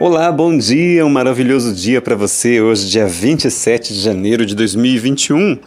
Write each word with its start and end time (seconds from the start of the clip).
Olá, 0.00 0.30
bom 0.30 0.56
dia, 0.56 1.04
um 1.04 1.10
maravilhoso 1.10 1.74
dia 1.74 2.00
para 2.00 2.14
você. 2.14 2.60
Hoje, 2.60 2.88
dia 2.88 3.08
27 3.08 3.92
de 3.92 3.98
janeiro 3.98 4.46
de 4.46 4.54
2021. 4.54 5.58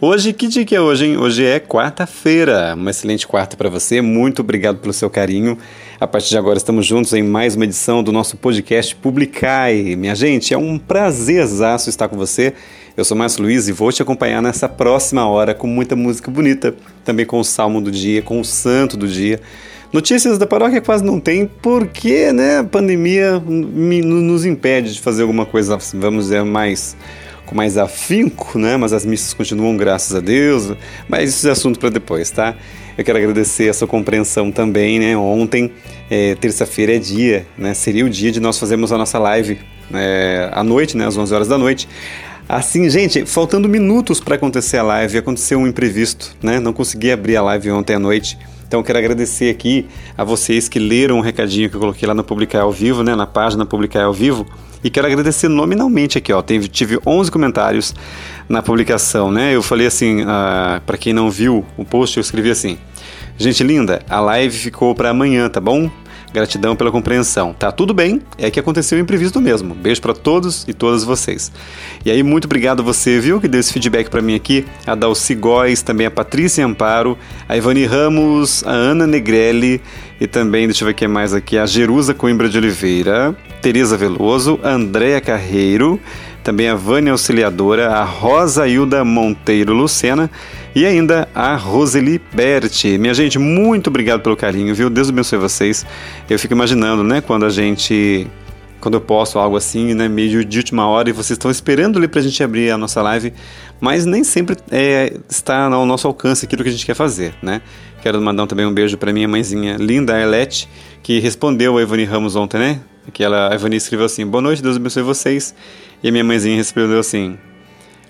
Hoje, 0.00 0.32
que 0.32 0.46
dia 0.46 0.64
que 0.64 0.76
é 0.76 0.80
hoje, 0.80 1.06
hein? 1.06 1.16
Hoje 1.16 1.44
é 1.44 1.58
quarta-feira. 1.58 2.74
Uma 2.76 2.92
excelente 2.92 3.26
quarta 3.26 3.56
para 3.56 3.68
você. 3.68 4.00
Muito 4.00 4.42
obrigado 4.42 4.78
pelo 4.78 4.92
seu 4.92 5.10
carinho. 5.10 5.58
A 5.98 6.06
partir 6.06 6.28
de 6.28 6.38
agora, 6.38 6.56
estamos 6.56 6.86
juntos 6.86 7.12
em 7.14 7.24
mais 7.24 7.56
uma 7.56 7.64
edição 7.64 8.00
do 8.00 8.12
nosso 8.12 8.36
podcast 8.36 8.94
Publicai. 8.94 9.96
Minha 9.96 10.14
gente, 10.14 10.54
é 10.54 10.58
um 10.58 10.78
prazerzaço 10.78 11.90
estar 11.90 12.06
com 12.06 12.16
você. 12.16 12.54
Eu 12.96 13.04
sou 13.04 13.16
Márcio 13.16 13.42
Luiz 13.42 13.66
e 13.66 13.72
vou 13.72 13.90
te 13.90 14.00
acompanhar 14.00 14.40
nessa 14.40 14.68
próxima 14.68 15.26
hora 15.26 15.52
com 15.52 15.66
muita 15.66 15.96
música 15.96 16.30
bonita, 16.30 16.76
também 17.04 17.26
com 17.26 17.40
o 17.40 17.44
salmo 17.44 17.80
do 17.80 17.90
dia, 17.90 18.22
com 18.22 18.38
o 18.38 18.44
santo 18.44 18.96
do 18.96 19.08
dia. 19.08 19.40
Notícias 19.94 20.38
da 20.38 20.44
paróquia 20.44 20.80
quase 20.80 21.04
não 21.04 21.20
tem, 21.20 21.46
porque 21.46 22.32
né, 22.32 22.58
a 22.58 22.64
pandemia 22.64 23.38
nos 23.38 24.44
impede 24.44 24.92
de 24.92 25.00
fazer 25.00 25.22
alguma 25.22 25.46
coisa, 25.46 25.78
vamos 25.94 26.24
dizer, 26.24 26.42
mais 26.42 26.96
com 27.46 27.54
mais 27.54 27.78
afinco, 27.78 28.58
né? 28.58 28.76
Mas 28.76 28.92
as 28.92 29.06
missas 29.06 29.32
continuam, 29.32 29.76
graças 29.76 30.16
a 30.16 30.18
Deus. 30.18 30.72
Mas 31.08 31.30
isso 31.30 31.46
é 31.46 31.52
assunto 31.52 31.78
para 31.78 31.90
depois, 31.90 32.28
tá? 32.28 32.56
Eu 32.98 33.04
quero 33.04 33.18
agradecer 33.18 33.68
a 33.68 33.72
sua 33.72 33.86
compreensão 33.86 34.50
também, 34.50 34.98
né? 34.98 35.16
Ontem, 35.16 35.70
é, 36.10 36.34
terça-feira 36.34 36.96
é 36.96 36.98
dia, 36.98 37.46
né? 37.56 37.72
Seria 37.72 38.04
o 38.04 38.10
dia 38.10 38.32
de 38.32 38.40
nós 38.40 38.58
fazermos 38.58 38.90
a 38.90 38.98
nossa 38.98 39.20
live 39.20 39.60
é, 39.92 40.50
à 40.52 40.64
noite, 40.64 40.96
né? 40.96 41.06
Às 41.06 41.16
11 41.16 41.32
horas 41.32 41.46
da 41.46 41.56
noite. 41.56 41.88
Assim, 42.48 42.90
gente, 42.90 43.24
faltando 43.26 43.68
minutos 43.68 44.18
para 44.18 44.34
acontecer 44.34 44.78
a 44.78 44.82
live, 44.82 45.18
aconteceu 45.18 45.60
um 45.60 45.68
imprevisto, 45.68 46.34
né? 46.42 46.58
Não 46.58 46.72
consegui 46.72 47.12
abrir 47.12 47.36
a 47.36 47.42
live 47.42 47.70
ontem 47.70 47.94
à 47.94 47.98
noite. 48.00 48.36
Então 48.66 48.82
quero 48.82 48.98
agradecer 48.98 49.50
aqui 49.50 49.86
a 50.16 50.24
vocês 50.24 50.68
que 50.68 50.78
leram 50.78 51.16
o 51.16 51.18
um 51.18 51.20
recadinho 51.20 51.70
que 51.70 51.76
eu 51.76 51.80
coloquei 51.80 52.06
lá 52.06 52.14
no 52.14 52.24
Publicar 52.24 52.62
ao 52.62 52.72
Vivo, 52.72 53.02
né, 53.02 53.14
na 53.14 53.26
página 53.26 53.64
Publicar 53.64 54.04
ao 54.04 54.12
Vivo. 54.12 54.46
E 54.82 54.90
quero 54.90 55.06
agradecer 55.06 55.48
nominalmente 55.48 56.18
aqui, 56.18 56.32
ó. 56.32 56.42
Tive, 56.42 56.68
tive 56.68 56.98
11 57.06 57.30
comentários 57.30 57.94
na 58.46 58.60
publicação, 58.60 59.30
né? 59.30 59.54
Eu 59.54 59.62
falei 59.62 59.86
assim, 59.86 60.22
uh, 60.22 60.28
ah, 60.28 60.82
para 60.84 60.98
quem 60.98 61.14
não 61.14 61.30
viu 61.30 61.64
o 61.78 61.84
post, 61.86 62.18
eu 62.18 62.20
escrevi 62.20 62.50
assim: 62.50 62.76
Gente 63.38 63.64
linda, 63.64 64.02
a 64.08 64.20
live 64.20 64.56
ficou 64.56 64.94
para 64.94 65.10
amanhã, 65.10 65.48
tá 65.48 65.60
bom? 65.60 65.90
Gratidão 66.34 66.74
pela 66.74 66.90
compreensão. 66.90 67.54
Tá 67.54 67.70
tudo 67.70 67.94
bem, 67.94 68.20
é 68.36 68.50
que 68.50 68.58
aconteceu 68.58 68.98
imprevisto 68.98 69.40
mesmo. 69.40 69.72
Beijo 69.72 70.02
para 70.02 70.12
todos 70.12 70.64
e 70.66 70.74
todas 70.74 71.04
vocês. 71.04 71.52
E 72.04 72.10
aí, 72.10 72.24
muito 72.24 72.46
obrigado 72.46 72.80
a 72.80 72.82
você, 72.82 73.20
viu, 73.20 73.40
que 73.40 73.46
deu 73.46 73.60
esse 73.60 73.72
feedback 73.72 74.10
para 74.10 74.20
mim 74.20 74.34
aqui. 74.34 74.66
A 74.84 74.96
Dalci 74.96 75.36
Góes, 75.36 75.80
também 75.80 76.08
a 76.08 76.10
Patrícia 76.10 76.66
Amparo, 76.66 77.16
a 77.48 77.56
Ivani 77.56 77.86
Ramos, 77.86 78.64
a 78.66 78.72
Ana 78.72 79.06
Negrelli 79.06 79.80
e 80.20 80.26
também, 80.26 80.66
deixa 80.66 80.82
eu 80.82 80.86
ver 80.86 80.92
o 80.92 80.96
que 80.96 81.06
mais 81.06 81.32
aqui, 81.32 81.56
a 81.56 81.66
Jerusa 81.66 82.14
Coimbra 82.14 82.48
de 82.48 82.58
Oliveira, 82.58 83.36
Tereza 83.62 83.96
Veloso, 83.96 84.58
a 84.62 84.70
Andréa 84.70 85.20
Carreiro, 85.20 86.00
também 86.42 86.68
a 86.68 86.74
Vânia 86.74 87.12
Auxiliadora, 87.12 87.92
a 87.92 88.02
Rosa 88.04 88.66
Hilda 88.66 89.04
Monteiro 89.04 89.72
Lucena 89.72 90.30
e 90.74 90.84
ainda 90.84 91.28
a 91.34 91.54
Roseli 91.56 92.20
Berti. 92.32 92.98
Minha 92.98 93.14
gente, 93.14 93.38
muito 93.38 93.88
obrigado 93.88 94.20
pelo 94.20 94.36
carinho, 94.36 94.74
viu? 94.74 94.90
Deus 94.90 95.08
abençoe 95.08 95.38
vocês. 95.38 95.86
Eu 96.28 96.38
fico 96.38 96.52
imaginando, 96.52 97.04
né, 97.04 97.20
quando 97.20 97.46
a 97.46 97.50
gente 97.50 98.26
quando 98.80 98.96
eu 98.96 99.00
posto 99.00 99.38
algo 99.38 99.56
assim, 99.56 99.94
né, 99.94 100.08
meio 100.08 100.44
de 100.44 100.58
última 100.58 100.86
hora, 100.86 101.08
e 101.08 101.12
vocês 101.12 101.30
estão 101.30 101.50
esperando 101.50 101.98
ali 101.98 102.06
para 102.06 102.20
a 102.20 102.22
gente 102.22 102.42
abrir 102.42 102.70
a 102.70 102.76
nossa 102.76 103.00
live, 103.00 103.32
mas 103.80 104.04
nem 104.04 104.22
sempre 104.22 104.58
é, 104.70 105.16
está 105.26 105.64
ao 105.72 105.86
nosso 105.86 106.06
alcance 106.06 106.44
aquilo 106.44 106.62
que 106.62 106.68
a 106.68 106.72
gente 106.72 106.84
quer 106.84 106.94
fazer, 106.94 107.32
né? 107.40 107.62
Quero 108.02 108.20
mandar 108.20 108.46
também 108.46 108.66
um 108.66 108.74
beijo 108.74 108.98
para 108.98 109.10
minha 109.10 109.26
mãezinha 109.26 109.78
linda, 109.80 110.14
Arlete, 110.14 110.68
que 111.02 111.18
respondeu 111.18 111.78
a 111.78 111.82
Ivani 111.82 112.04
Ramos 112.04 112.36
ontem, 112.36 112.58
né? 112.58 112.80
Que 113.10 113.24
ela, 113.24 113.50
a 113.50 113.54
Ivani 113.54 113.76
escreveu 113.76 114.04
assim: 114.04 114.26
Boa 114.26 114.42
noite, 114.42 114.62
Deus 114.62 114.76
abençoe 114.76 115.02
vocês. 115.02 115.54
E 116.02 116.08
a 116.08 116.12
minha 116.12 116.22
mãezinha 116.22 116.56
respondeu 116.56 116.98
assim: 116.98 117.38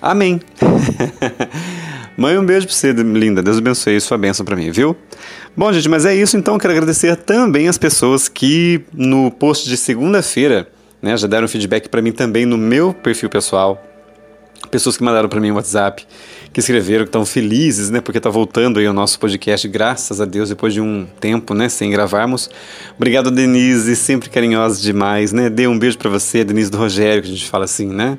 Amém. 0.02 0.40
Mãe, 2.16 2.38
um 2.38 2.46
beijo 2.46 2.66
pra 2.66 2.74
você, 2.76 2.92
linda. 2.92 3.42
Deus 3.42 3.58
abençoe 3.58 4.00
sua 4.00 4.16
bênção 4.16 4.46
para 4.46 4.54
mim, 4.54 4.70
viu? 4.70 4.96
Bom, 5.56 5.72
gente, 5.72 5.88
mas 5.88 6.06
é 6.06 6.14
isso 6.14 6.36
então. 6.36 6.56
Quero 6.58 6.72
agradecer 6.72 7.16
também 7.16 7.66
as 7.66 7.76
pessoas 7.76 8.28
que 8.28 8.82
no 8.92 9.32
post 9.32 9.68
de 9.68 9.76
segunda-feira 9.76 10.68
né, 11.02 11.16
já 11.16 11.26
deram 11.26 11.48
feedback 11.48 11.88
para 11.88 12.00
mim 12.00 12.12
também 12.12 12.46
no 12.46 12.56
meu 12.56 12.94
perfil 12.94 13.28
pessoal. 13.28 13.82
Pessoas 14.70 14.96
que 14.96 15.02
mandaram 15.02 15.28
para 15.28 15.40
mim 15.40 15.50
um 15.50 15.56
WhatsApp, 15.56 16.06
que 16.52 16.60
escreveram 16.60 17.04
que 17.04 17.08
estão 17.08 17.26
felizes, 17.26 17.90
né, 17.90 18.00
porque 18.00 18.18
está 18.18 18.30
voltando 18.30 18.78
aí 18.78 18.86
o 18.86 18.92
nosso 18.92 19.18
podcast, 19.18 19.66
graças 19.68 20.20
a 20.20 20.24
Deus, 20.24 20.48
depois 20.48 20.72
de 20.72 20.80
um 20.80 21.06
tempo, 21.20 21.52
né, 21.52 21.68
sem 21.68 21.90
gravarmos. 21.90 22.48
Obrigado, 22.96 23.30
Denise, 23.30 23.96
sempre 23.96 24.30
carinhosa 24.30 24.80
demais, 24.80 25.32
né? 25.32 25.50
Dê 25.50 25.66
um 25.66 25.78
beijo 25.78 25.98
para 25.98 26.08
você, 26.08 26.44
Denise 26.44 26.70
do 26.70 26.78
Rogério, 26.78 27.22
que 27.22 27.28
a 27.28 27.32
gente 27.32 27.46
fala 27.46 27.64
assim, 27.64 27.88
né? 27.88 28.18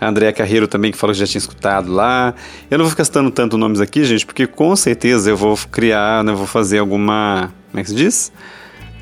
A 0.00 0.08
Andréa 0.08 0.32
Carreiro 0.32 0.68
também, 0.68 0.92
que 0.92 0.98
falou 0.98 1.14
que 1.14 1.20
já 1.20 1.26
tinha 1.26 1.38
escutado 1.38 1.92
lá. 1.92 2.34
Eu 2.70 2.78
não 2.78 2.84
vou 2.84 2.90
ficar 2.90 3.04
citando 3.04 3.30
tanto 3.30 3.56
nomes 3.56 3.80
aqui, 3.80 4.04
gente, 4.04 4.26
porque 4.26 4.46
com 4.46 4.74
certeza 4.76 5.30
eu 5.30 5.36
vou 5.36 5.56
criar, 5.70 6.22
né, 6.22 6.32
vou 6.32 6.46
fazer 6.46 6.78
alguma. 6.78 7.52
Como 7.70 7.80
é 7.80 7.82
que 7.82 7.90
se 7.90 7.96
diz? 7.96 8.32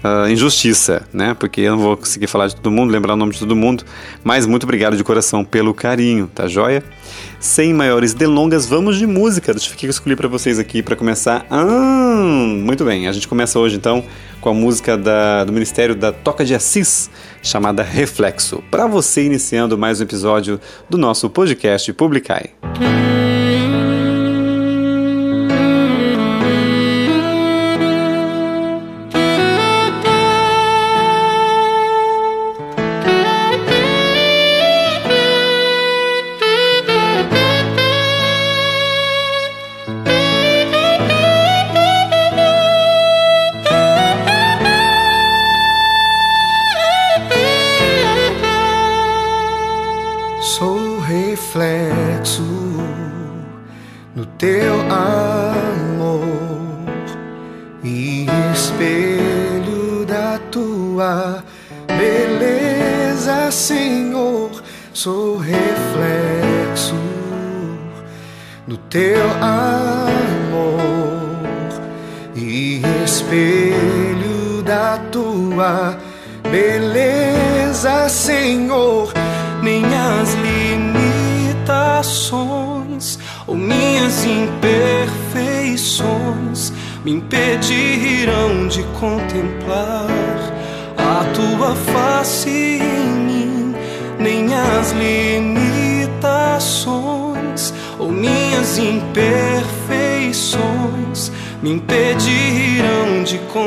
Uh, 0.05 0.29
injustiça, 0.29 1.09
né? 1.15 1.33
Porque 1.33 1.63
eu 1.63 1.73
não 1.73 1.83
vou 1.83 1.97
conseguir 1.97 2.27
falar 2.27 2.47
de 2.49 2.57
todo 2.57 2.71
mundo, 2.71 2.91
lembrar 2.91 3.15
o 3.15 3.17
nome 3.17 3.33
de 3.33 3.39
todo 3.39 3.57
mundo. 3.57 3.85
Mas 4.23 4.47
muito 4.47 4.65
obrigado 4.65 4.99
de 4.99 5.03
coração 5.03 5.43
pelo 5.43 5.73
carinho, 5.73 6.27
tá 6.27 6.47
joia? 6.47 6.85
Sem 7.41 7.73
maiores 7.73 8.13
delongas, 8.13 8.67
vamos 8.67 8.99
de 8.99 9.07
música. 9.07 9.55
Deixa 9.55 9.67
eu 9.67 9.71
ver 9.71 9.77
o 9.77 9.79
que 9.79 9.87
eu 9.87 9.91
escolhi 9.91 10.15
para 10.15 10.29
vocês 10.29 10.59
aqui 10.59 10.83
para 10.83 10.95
começar. 10.95 11.47
Ah, 11.51 12.23
muito 12.63 12.85
bem, 12.85 13.09
a 13.09 13.13
gente 13.13 13.27
começa 13.27 13.59
hoje 13.59 13.77
então 13.77 14.05
com 14.45 14.51
a 14.51 14.55
música 14.55 14.99
da, 14.99 15.43
do 15.43 15.55
Ministério 15.55 15.95
da 15.95 16.13
Toca 16.13 16.45
de 16.45 16.55
Assis, 16.55 17.11
chamada 17.43 17.83
Reflexo. 17.83 18.63
Para 18.71 18.87
você 18.87 19.25
iniciando 19.25 19.79
mais 19.79 20.01
um 20.01 20.05
episódio 20.05 20.61
do 20.87 20.99
nosso 20.99 21.31
podcast 21.31 21.91
Publicai. 21.95 22.51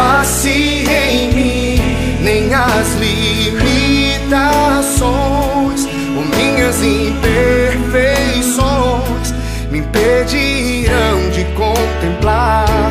face 0.00 0.86
em 0.88 1.28
mim, 1.34 1.76
nem 2.22 2.54
as 2.54 2.94
limitações 2.94 5.86
ou 6.16 6.24
minhas 6.36 6.82
imperfeições 6.82 9.34
me 9.70 9.80
impedirão 9.80 11.28
de 11.30 11.44
contemplar 11.54 12.90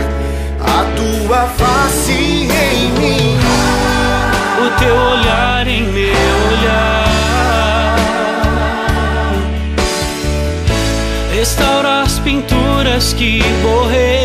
a 0.60 0.86
tua 0.96 1.48
face 1.58 2.12
em 2.12 2.92
mim. 3.00 3.40
O 4.64 4.70
teu 4.80 4.96
olhar 4.96 5.68
em 5.68 5.86
meu 5.86 6.38
olhar. 6.52 7.10
Restaura 11.34 12.04
as 12.04 12.20
pinturas 12.20 13.14
que 13.14 13.42
borrei, 13.64 14.19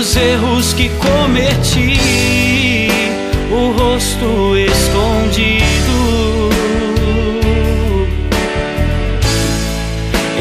os 0.00 0.16
erros 0.16 0.72
que 0.72 0.88
cometi, 0.88 1.98
o 3.52 3.70
rosto 3.72 4.56
escondido. 4.56 5.60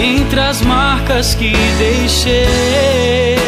Entre 0.01 0.39
as 0.39 0.61
marcas 0.61 1.35
que 1.35 1.51
deixei. 1.77 3.38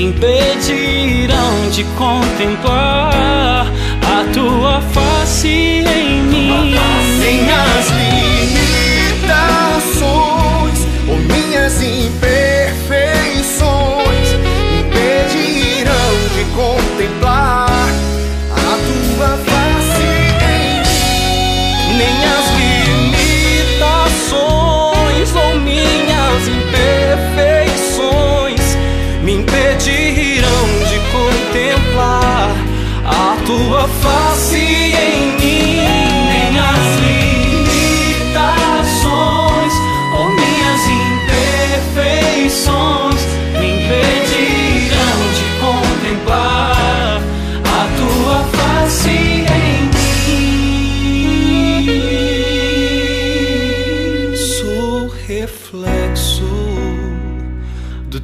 Me 0.00 0.06
impedirão 0.06 1.68
de 1.70 1.84
contemplar 1.98 3.66
a 4.02 4.24
tua 4.32 4.80
face 4.92 5.48
em 5.48 6.22
mim. 6.22 6.74
Nem 7.18 7.50
as 7.50 7.90
limitações 9.20 10.86
ou 11.06 11.16
minhas 11.18 11.82
imperfeições 11.82 12.29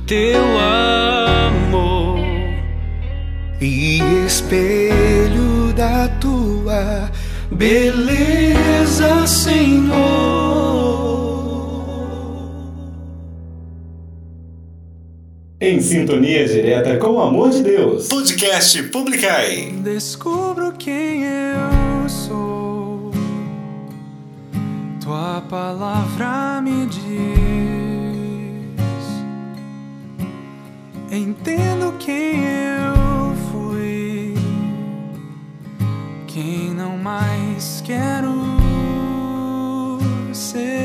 teu 0.06 0.40
amor. 0.40 2.20
e 3.60 3.98
espelho 4.24 5.72
da 5.74 6.08
tua 6.20 7.10
Beleza, 7.50 9.26
Senhor. 9.26 9.96
Em 15.60 15.80
sintonia 15.80 16.46
direta 16.46 16.96
com 16.98 17.12
o 17.12 17.20
amor 17.20 17.50
de 17.50 17.62
Deus. 17.62 18.08
Podcast 18.08 18.82
Publicai. 18.84 19.72
Descubro 19.82 20.72
quem 20.78 21.24
eu 21.24 22.08
sou. 22.08 23.10
Tua 25.02 25.42
palavra 25.48 26.60
me 26.60 26.86
diz. 26.86 27.55
Entendo 31.16 31.94
quem 31.98 32.44
eu 32.44 33.34
fui. 33.50 34.34
Quem 36.26 36.74
não 36.74 36.98
mais 36.98 37.82
quero 37.86 38.34
seguir. 40.34 40.76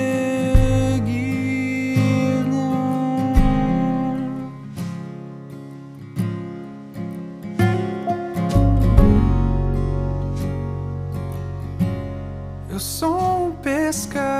Eu 12.69 12.79
sou 12.79 13.47
um 13.47 13.51
pescador. 13.61 14.31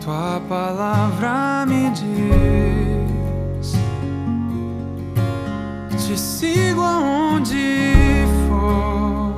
Tua 0.00 0.42
palavra 0.48 1.64
me 1.64 1.81
sigo 6.42 6.80
aonde 6.80 8.26
for. 8.48 9.32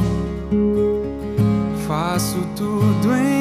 Faço 1.87 2.39
tudo 2.57 3.15
em 3.15 3.34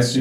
Podcast 0.00 0.16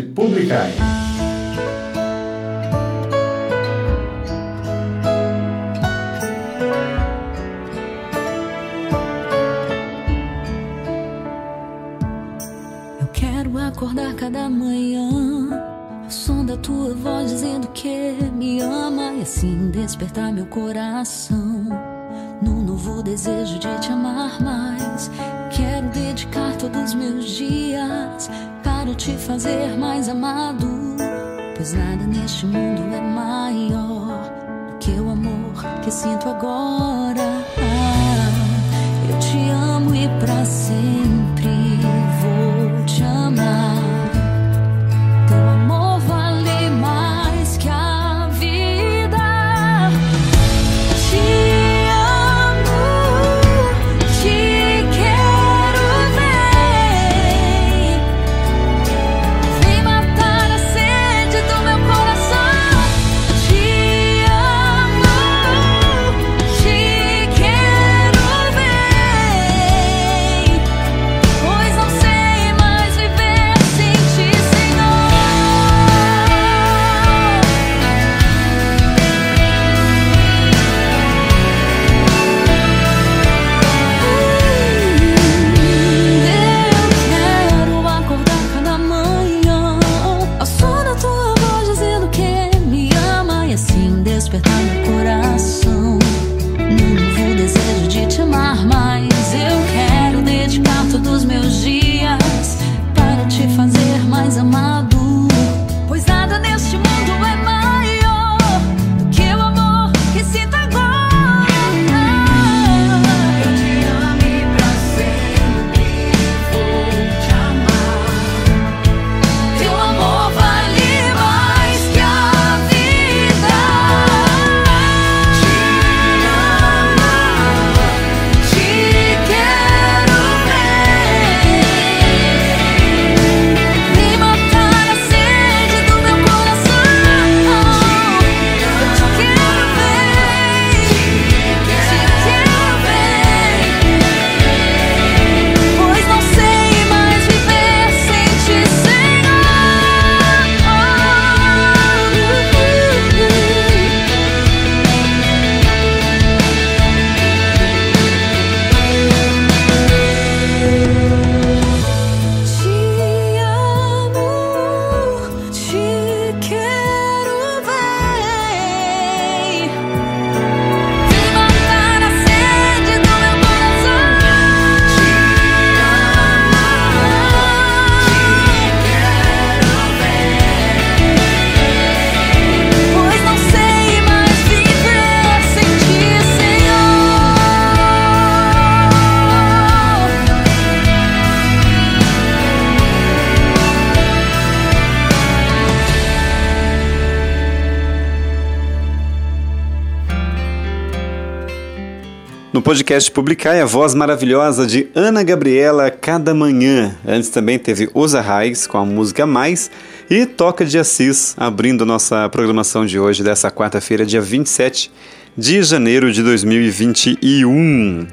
Podcast 202.70 203.12
Publicai, 203.12 203.62
a 203.62 203.66
voz 203.66 203.96
maravilhosa 203.96 204.68
de 204.68 204.90
Ana 204.94 205.24
Gabriela 205.24 205.90
Cada 205.90 206.36
Manhã. 206.36 206.96
Antes 207.04 207.30
também 207.30 207.58
teve 207.58 207.90
Osa 207.96 208.22
Raiz 208.22 208.68
com 208.68 208.78
a 208.78 208.86
música 208.86 209.26
Mais 209.26 209.72
e 210.08 210.24
Toca 210.28 210.64
de 210.64 210.78
Assis, 210.78 211.34
abrindo 211.36 211.84
nossa 211.84 212.30
programação 212.30 212.86
de 212.86 213.00
hoje, 213.00 213.24
dessa 213.24 213.50
quarta-feira, 213.50 214.06
dia 214.06 214.22
27 214.22 214.92
de 215.38 215.64
janeiro 215.64 216.12
de 216.12 216.22
2021. 216.22 218.08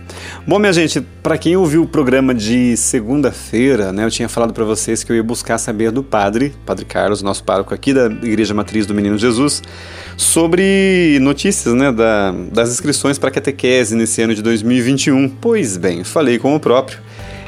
Bom, 0.47 0.59
minha 0.59 0.73
gente, 0.73 1.01
para 1.23 1.37
quem 1.37 1.57
ouviu 1.57 1.83
o 1.83 1.87
programa 1.87 2.35
de 2.35 2.77
segunda-feira, 2.77 3.93
né, 3.93 4.05
eu 4.05 4.11
tinha 4.11 4.29
falado 4.29 4.53
para 4.53 4.65
vocês 4.65 5.03
que 5.03 5.11
eu 5.11 5.17
ia 5.17 5.23
buscar 5.23 5.59
saber 5.59 5.91
do 5.91 6.03
padre, 6.03 6.53
Padre 6.65 6.85
Carlos, 6.85 7.23
nosso 7.23 7.43
pároco 7.43 7.75
aqui 7.75 7.93
da 7.93 8.07
Igreja 8.07 8.55
Matriz 8.55 8.87
do 8.87 8.95
Menino 8.95 9.19
Jesus, 9.19 9.63
sobre 10.17 11.19
notícias 11.21 11.75
né, 11.75 11.91
da, 11.91 12.33
das 12.53 12.71
inscrições 12.71 13.19
para 13.19 13.31
catequese 13.31 13.97
nesse 13.97 14.23
ano 14.23 14.35
de 14.35 14.43
2021. 14.43 15.29
Pois 15.29 15.77
bem, 15.77 16.05
falei 16.05 16.39
com 16.39 16.55
o 16.55 16.61
próprio. 16.61 16.99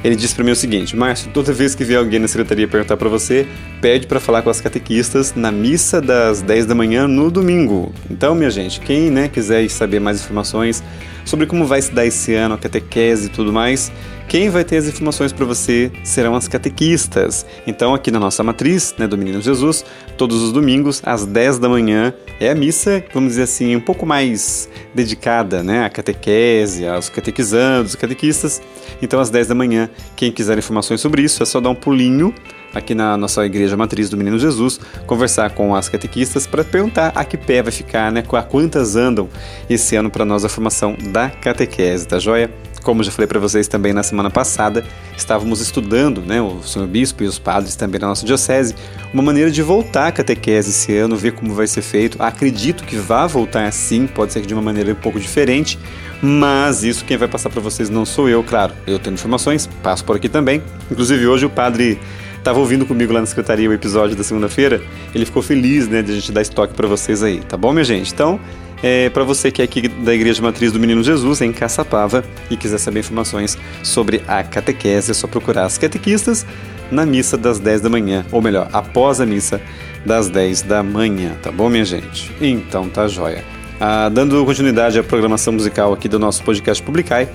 Ele 0.03 0.15
disse 0.15 0.35
para 0.35 0.45
mim 0.45 0.53
o 0.53 0.57
seguinte: 0.57 0.97
Márcio, 0.97 1.31
toda 1.33 1.53
vez 1.53 1.75
que 1.75 1.85
vier 1.85 1.99
alguém 1.99 2.19
na 2.19 2.29
secretaria 2.29 2.69
perguntar 2.69 2.97
para 2.97 3.09
você, 3.09 3.47
pede 3.81 4.07
para 4.07 4.21
falar 4.21 4.43
com 4.43 4.51
as 4.51 4.61
catequistas 4.61 5.35
na 5.35 5.51
missa 5.51 6.01
das 6.01 6.41
10 6.41 6.67
da 6.67 6.75
manhã 6.75 7.09
no 7.09 7.31
domingo. 7.31 7.93
Então, 8.11 8.35
minha 8.35 8.51
gente, 8.51 8.81
quem 8.81 9.11
né, 9.11 9.29
quiser 9.29 9.69
saber 9.69 10.01
mais 10.01 10.21
informações 10.21 10.83
sobre 11.25 11.47
como 11.47 11.67
vai 11.67 11.83
se 11.83 11.93
dar 11.93 12.07
esse 12.07 12.35
ano 12.35 12.55
a 12.55 12.59
catequese 12.59 13.27
e 13.27 13.29
tudo 13.29 13.53
mais, 13.53 13.93
quem 14.29 14.51
vai 14.51 14.63
ter 14.63 14.77
as 14.77 14.87
informações 14.87 15.33
para 15.33 15.47
você 15.47 15.91
serão 16.05 16.35
as 16.35 16.47
catequistas. 16.47 17.47
Então, 17.67 17.95
aqui 17.95 18.11
na 18.11 18.21
nossa 18.21 18.43
matriz, 18.43 18.95
né, 18.99 19.07
do 19.07 19.17
Menino 19.17 19.41
Jesus, 19.41 19.85
todos 20.19 20.43
os 20.43 20.53
domingos, 20.53 21.01
às 21.03 21.25
10 21.25 21.59
da 21.59 21.67
manhã, 21.69 22.13
é 22.39 22.51
a 22.51 22.55
missa, 22.55 23.03
vamos 23.15 23.31
dizer 23.31 23.45
assim, 23.45 23.75
um 23.75 23.81
pouco 23.81 24.05
mais 24.05 24.69
dedicada 24.95 25.63
né, 25.63 25.87
à 25.87 25.89
catequese, 25.89 26.87
aos 26.87 27.09
catequizandos, 27.09 27.95
catequistas. 27.95 28.61
Então, 29.01 29.19
às 29.19 29.31
10 29.31 29.47
da 29.47 29.55
manhã, 29.55 29.89
quem 30.15 30.31
quiser 30.31 30.59
informações 30.59 31.01
sobre 31.01 31.23
isso, 31.23 31.43
é 31.43 31.47
só 31.47 31.59
dar 31.59 31.71
um 31.71 31.75
pulinho 31.75 32.35
aqui 32.75 32.95
na 32.95 33.17
nossa 33.17 33.47
igreja 33.47 33.79
matriz 33.79 34.11
do 34.11 34.17
Menino 34.19 34.39
Jesus, 34.39 34.79
conversar 35.07 35.55
com 35.55 35.75
as 35.75 35.89
catequistas 35.89 36.47
para 36.47 36.63
perguntar 36.63 37.13
a 37.15 37.25
que 37.25 37.39
pé 37.39 37.63
vai 37.63 37.73
ficar, 37.73 38.13
né? 38.13 38.23
A 38.31 38.43
quantas 38.43 38.95
andam 38.95 39.27
esse 39.71 39.97
ano 39.97 40.11
para 40.11 40.27
nós 40.27 40.45
a 40.45 40.51
formação 40.51 40.95
da 41.11 41.31
catequese, 41.31 42.07
tá 42.07 42.19
joia? 42.19 42.51
Como 42.83 43.03
já 43.03 43.11
falei 43.11 43.27
para 43.27 43.39
vocês 43.39 43.69
também 43.69 43.93
na 43.93 44.03
semana 44.03 44.31
passada, 44.31 44.85
estávamos 45.17 45.61
estudando, 45.61 46.21
né, 46.21 46.41
o 46.41 46.63
senhor 46.63 46.87
bispo 46.87 47.23
e 47.23 47.27
os 47.27 47.39
padres 47.39 47.77
também 47.77 48.01
da 48.01 48.07
nossa 48.07 48.25
diocese, 48.25 48.75
uma 49.13 49.23
maneira 49.23 49.51
de 49.51 49.63
voltar 49.63 50.13
catequese 50.13 50.71
esse 50.71 50.97
ano, 50.97 51.17
ver 51.17 51.33
como 51.33 51.55
vai 51.55 51.67
ser 51.67 51.83
feito. 51.83 52.23
Acredito 52.23 52.85
que 52.85 52.97
vá 52.97 53.27
voltar 53.27 53.67
assim, 53.67 54.07
pode 54.07 54.33
ser 54.33 54.41
que 54.41 54.47
de 54.47 54.55
uma 54.55 54.63
maneira 54.63 54.93
um 54.93 54.97
pouco 54.97 55.19
diferente, 55.19 55.79
mas 56.23 56.83
isso 56.83 57.05
quem 57.05 57.17
vai 57.17 57.29
passar 57.29 57.51
para 57.51 57.61
vocês 57.61 57.89
não 57.91 58.05
sou 58.05 58.29
eu, 58.29 58.43
claro. 58.43 58.73
Eu 58.87 58.99
tenho 58.99 59.15
informações, 59.15 59.69
passo 59.83 60.05
por 60.05 60.17
aqui 60.17 60.29
também. 60.29 60.63
Inclusive 60.91 61.27
hoje 61.27 61.47
o 61.47 61.51
padre 61.51 61.99
estava 62.39 62.61
ouvindo 62.61 62.87
comigo 62.87 63.13
lá 63.13 63.21
na 63.21 63.27
secretaria 63.27 63.69
o 63.69 63.73
episódio 63.73 64.17
da 64.17 64.25
segunda-feira, 64.25 64.81
ele 65.15 65.25
ficou 65.25 65.43
feliz, 65.43 65.87
né, 65.87 66.03
de 66.03 66.13
a 66.13 66.15
gente 66.15 66.33
dar 66.33 66.41
estoque 66.41 66.73
para 66.73 66.89
vocês 66.89 67.23
aí, 67.23 67.41
tá 67.41 67.57
bom, 67.57 67.73
minha 67.73 67.85
gente? 67.85 68.13
Então, 68.13 68.41
é, 68.83 69.11
para 69.11 69.25
você 69.25 69.51
que 69.51 69.63
é 69.63 69.65
aqui 69.65 69.89
da 69.89 70.15
Igreja 70.15 70.43
Matriz 70.43 70.73
do 70.73 70.79
Menino 70.79 71.03
Jesus, 71.03 71.41
em 71.41 71.53
Caçapava, 71.53 72.25
e 72.51 72.57
quiser 72.57 72.79
saber 72.79 73.01
informações 73.01 73.59
sobre 73.83 74.23
a 74.27 74.43
catequese, 74.43 75.11
é 75.11 75.15
só 75.15 75.27
procurar 75.27 75.65
as 75.65 75.79
catequistas 75.79 76.47
na 76.91 77.05
missa 77.05 77.37
das 77.37 77.59
10 77.59 77.83
da 77.83 77.89
manhã, 77.89 78.25
ou 78.33 78.41
melhor, 78.41 78.69
após 78.73 79.21
a 79.21 79.27
missa 79.27 79.61
das 80.07 80.29
10 80.29 80.63
da 80.63 80.83
manhã, 80.83 81.37
tá 81.43 81.51
bom, 81.51 81.69
minha 81.69 81.85
gente? 81.85 82.33
Então 82.41 82.89
tá 82.89 83.09
joia. 83.09 83.45
Ah, 83.81 84.09
dando 84.09 84.45
continuidade 84.45 84.99
à 84.99 85.05
programação 85.05 85.53
musical 85.53 85.93
aqui 85.93 86.09
do 86.09 86.19
nosso 86.19 86.43
podcast 86.43 86.83
Publicai, 86.83 87.29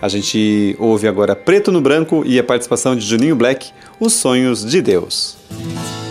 a 0.00 0.08
gente 0.08 0.74
ouve 0.78 1.06
agora 1.06 1.36
Preto 1.36 1.70
no 1.70 1.80
Branco 1.80 2.22
e 2.26 2.38
a 2.38 2.44
participação 2.44 2.96
de 2.96 3.06
Juninho 3.06 3.36
Black, 3.36 3.70
Os 4.00 4.14
Sonhos 4.14 4.64
de 4.64 4.82
Deus. 4.82 5.36
Eu 5.50 6.01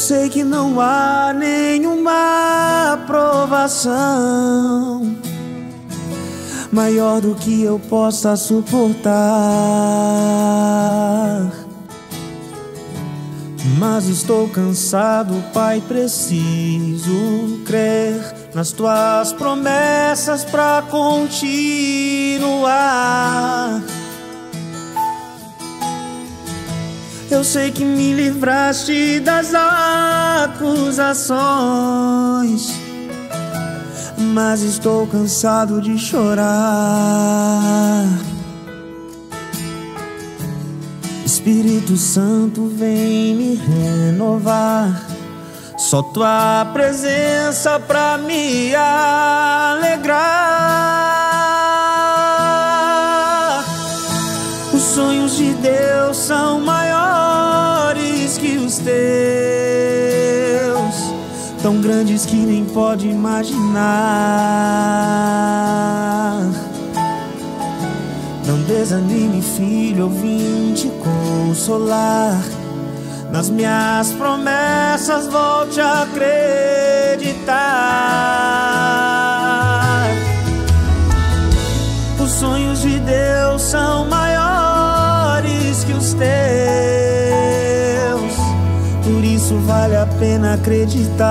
sei 0.00 0.28
que 0.30 0.42
não 0.42 0.80
há 0.80 1.32
nenhuma 1.34 2.94
aprovação 2.94 3.90
maior 6.72 7.20
do 7.20 7.34
que 7.34 7.62
eu 7.62 7.78
possa 7.78 8.34
suportar. 8.34 9.10
Mas 13.78 14.06
estou 14.06 14.48
cansado, 14.48 15.34
Pai, 15.52 15.82
preciso 15.86 17.60
crer 17.66 18.18
nas 18.54 18.72
tuas 18.72 19.34
promessas 19.34 20.44
para 20.44 20.82
continuar. 20.82 21.60
Eu 27.30 27.44
sei 27.44 27.70
que 27.70 27.84
me 27.84 28.12
livraste 28.12 29.20
das 29.20 29.54
acusações, 29.54 31.30
mas 34.18 34.62
estou 34.62 35.06
cansado 35.06 35.80
de 35.80 35.96
chorar. 35.96 36.44
Espírito 41.24 41.96
Santo, 41.96 42.66
vem 42.66 43.36
me 43.36 43.54
renovar. 43.54 45.06
Só 45.78 46.02
tua 46.02 46.66
presença 46.72 47.78
pra 47.78 48.18
me 48.18 48.74
alegrar. 48.74 50.10
Os 54.74 54.82
sonhos 54.82 55.36
de 55.36 55.54
Deus 55.54 56.16
são 56.16 56.60
maiores 56.60 57.19
teus, 58.84 58.94
tão 61.62 61.80
grandes 61.80 62.26
que 62.26 62.36
nem 62.36 62.64
pode 62.64 63.08
imaginar. 63.08 63.80
Não 68.46 68.60
desanime, 68.62 69.40
filho, 69.42 70.00
eu 70.04 70.10
vim 70.10 70.72
te 70.74 70.88
consolar. 70.88 72.42
Nas 73.30 73.48
minhas 73.48 74.10
promessas, 74.12 75.28
volte 75.28 75.80
a 75.80 76.02
acreditar. 76.02 77.60
Os 82.18 82.30
sonhos 82.32 82.82
de 82.82 82.98
Deus 82.98 83.62
são 83.62 84.04
maiores 84.08 85.84
que 85.84 85.92
os 85.92 86.12
teus, 86.14 86.99
isso 89.50 89.58
vale 89.66 89.96
a 89.96 90.06
pena 90.06 90.54
acreditar. 90.54 91.26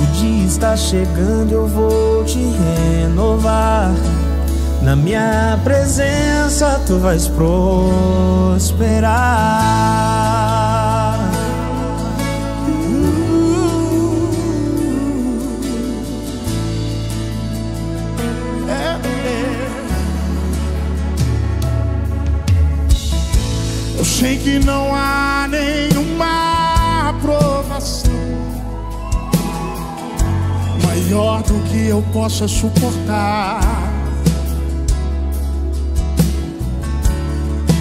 O 0.00 0.06
dia 0.12 0.46
está 0.46 0.76
chegando, 0.76 1.50
eu 1.50 1.66
vou 1.66 2.22
te 2.24 2.38
renovar. 2.38 3.90
Na 4.80 4.94
minha 4.94 5.58
presença 5.64 6.80
tu 6.86 7.00
vais 7.00 7.26
prosperar. 7.26 8.78
Sei 24.18 24.36
que 24.36 24.58
não 24.58 24.92
há 24.92 25.46
nenhuma 25.48 27.10
aprovação 27.10 28.10
maior 30.84 31.40
do 31.44 31.54
que 31.68 31.86
eu 31.86 32.02
possa 32.12 32.48
suportar. 32.48 33.60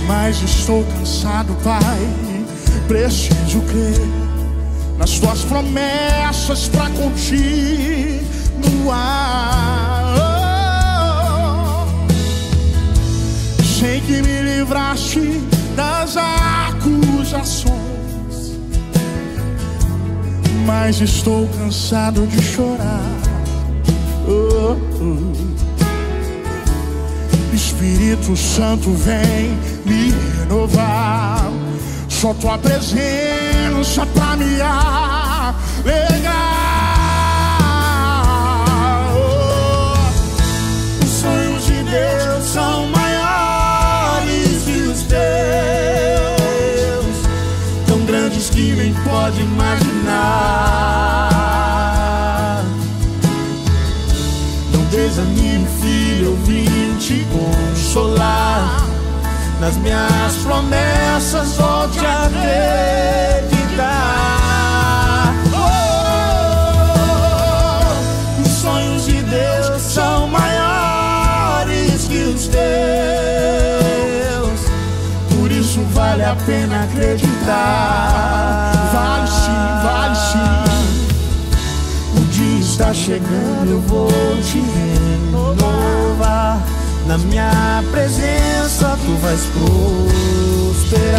Mas 0.07 0.39
estou 0.43 0.85
cansado, 0.99 1.57
Pai. 1.63 1.81
Preciso 2.87 3.61
crer 3.61 3.99
nas 4.99 5.17
tuas 5.17 5.43
promessas 5.43 6.67
para 6.67 6.87
continuar. 6.91 8.27
Sei 13.79 14.01
que 14.01 14.21
me 14.21 14.41
livraste 14.43 15.56
das 15.77 16.17
acusações, 16.17 17.71
mas 20.65 20.99
estou 20.99 21.47
cansado 21.49 22.25
de 22.25 22.41
chorar. 22.41 23.11
Oh, 24.27 24.75
oh. 24.99 25.37
Espírito 27.53 28.35
Santo 28.35 28.91
vem 28.93 29.55
me 29.85 30.11
renovar. 30.39 31.47
Só 32.09 32.33
tua 32.33 32.57
presença 32.57 34.03
pra 34.07 34.35
me 34.35 34.59
alegrar. 34.59 35.55
Oh, 39.15 39.93
de 41.67 41.83
Deus 41.83 42.43
são 42.45 42.96
pode 49.17 49.41
imaginar. 49.41 50.13
Não 54.71 54.83
desanime, 54.91 55.67
filho, 55.81 56.27
eu 56.27 56.35
vim 56.45 56.95
te 56.97 57.25
consolar. 57.31 58.85
Nas 59.59 59.75
minhas 59.77 60.35
promessas, 60.43 61.55
volte 61.55 62.05
a 62.05 62.27
acreditar. 62.27 64.36
Pena 76.47 76.83
acreditar. 76.85 78.71
Vale 78.93 79.27
sim, 79.27 79.51
vale 79.83 80.15
sim. 80.15 80.39
O 82.15 82.21
dia 82.31 82.61
está 82.61 82.93
chegando, 82.93 83.69
eu 83.69 83.81
vou 83.81 84.07
te 84.41 84.61
renovar. 84.61 86.63
Na 87.05 87.17
minha 87.17 87.83
presença 87.91 88.97
tu 89.05 89.17
vais 89.21 89.41
prosperar. 89.47 91.17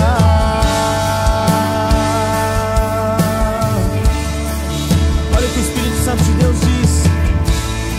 Olha 5.36 5.46
o 5.46 5.50
que 5.50 5.58
o 5.58 5.62
Espírito 5.62 6.04
Santo 6.04 6.24
de 6.24 6.32
Deus 6.32 6.56
diz. 6.60 7.02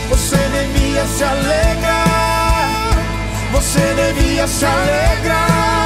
Você 0.10 0.38
devia 0.38 1.06
se 1.06 1.24
alegrar. 1.24 2.90
Você 3.52 3.80
devia 3.80 4.48
se 4.48 4.66
alegrar. 4.66 5.79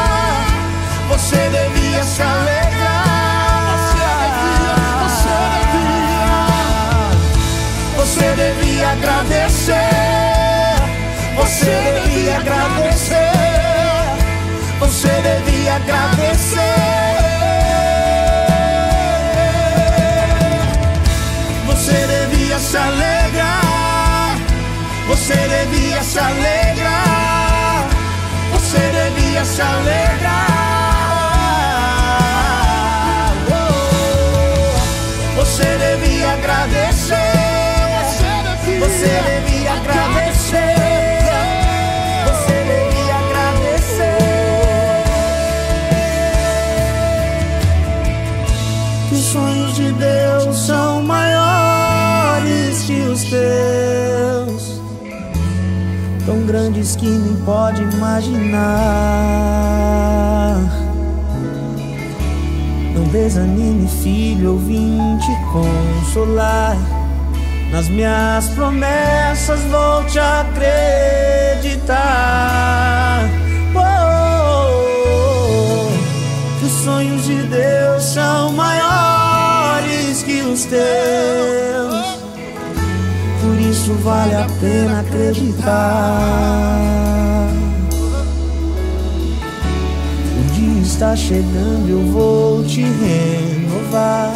Devia 29.63 30.52
que 57.03 57.09
nem 57.09 57.35
pode 57.43 57.83
imaginar. 57.83 58.61
Não 62.95 63.03
desanime, 63.09 63.89
filho, 64.01 64.45
eu 64.45 64.57
vim 64.57 65.17
te 65.17 65.35
consolar. 65.51 66.77
Nas 67.71 67.89
minhas 67.89 68.47
promessas 68.49 69.59
vou 69.63 70.05
te 70.05 70.17
acreditar. 70.19 70.69
Oh, 73.75 74.69
que 76.59 76.65
os 76.65 76.71
sonhos 76.85 77.25
de 77.25 77.43
Deus 77.43 78.03
são 78.03 78.53
maiores 78.53 80.23
que 80.23 80.41
os 80.41 80.63
teus. 80.65 81.52
Isso 83.93 84.01
vale 84.01 84.33
a 84.33 84.47
pena 84.59 85.01
acreditar. 85.01 85.77
O 90.39 90.43
dia 90.53 90.81
está 90.81 91.15
chegando, 91.15 91.87
eu 91.89 92.01
vou 92.11 92.63
te 92.63 92.81
renovar. 92.81 94.35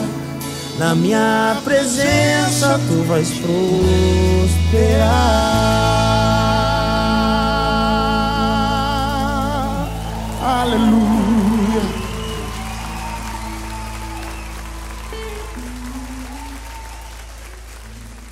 Na 0.78 0.93
minha 0.93 1.58
presença 1.63 2.80
tu 2.88 3.04
vais 3.08 3.30
prosperar. 3.30 3.58
Aleluia. 10.43 11.07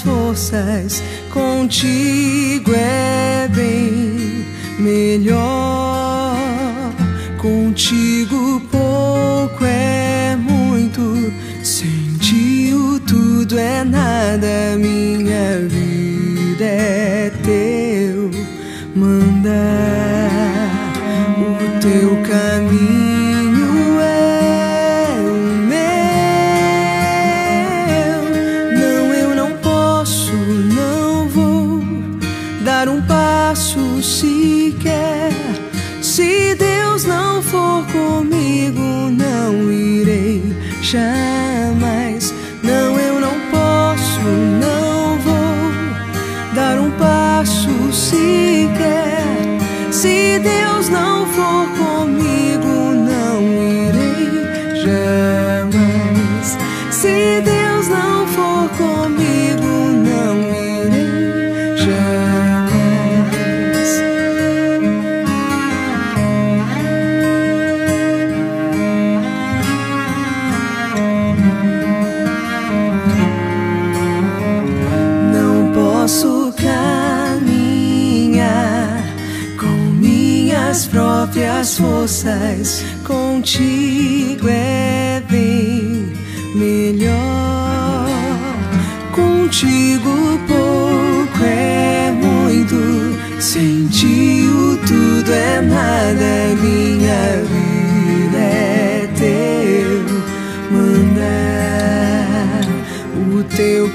Forças. 0.00 1.02
Contigo 1.32 2.72
é 2.74 3.48
bem 3.48 4.44
melhor. 4.78 6.36
Contigo 7.38 8.60
pouco 8.70 9.64
é 9.64 10.36
muito. 10.36 11.32
Sem 11.62 12.16
ti 12.20 12.72
o 12.74 13.00
tudo 13.00 13.58
é 13.58 13.84
nada. 13.84 14.76
Minha 14.78 15.60
vida 15.68 16.64
é 16.64 17.32
teu 17.42 18.30
mandar. 18.94 19.89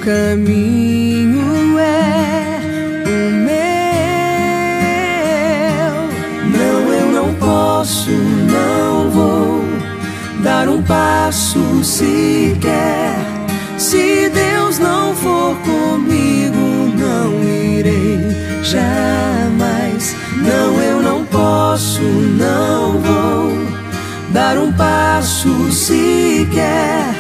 Caminho 0.06 1.80
é 1.80 2.60
o 3.08 3.32
meu. 3.42 3.56
Não, 6.52 6.94
eu 6.94 7.08
não 7.12 7.34
posso, 7.34 8.12
não 8.12 9.10
vou 9.10 9.66
dar 10.44 10.70
um 10.70 10.84
passo 10.84 11.84
sequer. 11.84 13.16
Se 13.80 14.30
Deus 14.30 14.78
não 14.78 15.16
for 15.16 15.58
comigo, 15.62 16.92
não 16.96 17.44
irei 17.44 18.20
jamais. 18.62 20.16
Não, 20.38 20.80
eu 20.84 21.02
não 21.02 21.26
posso, 21.26 22.04
não 22.04 23.00
vou 23.00 23.58
dar 24.30 24.56
um 24.60 24.72
passo 24.72 25.72
sequer. 25.72 27.16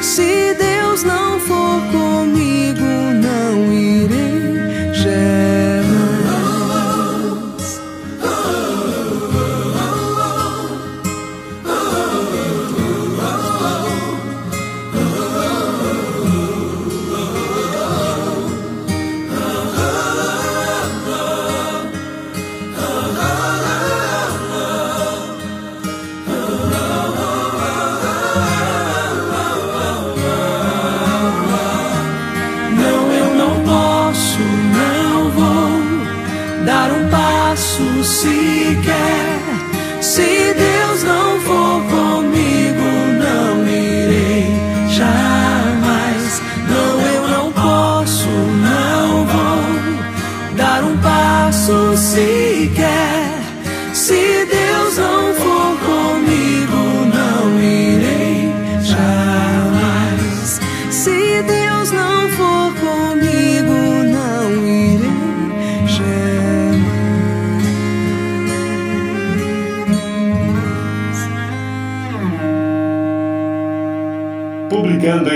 Se 0.00 0.54
Deus 0.54 0.77
não 1.04 1.38
for 1.40 1.80
comigo, 1.92 2.87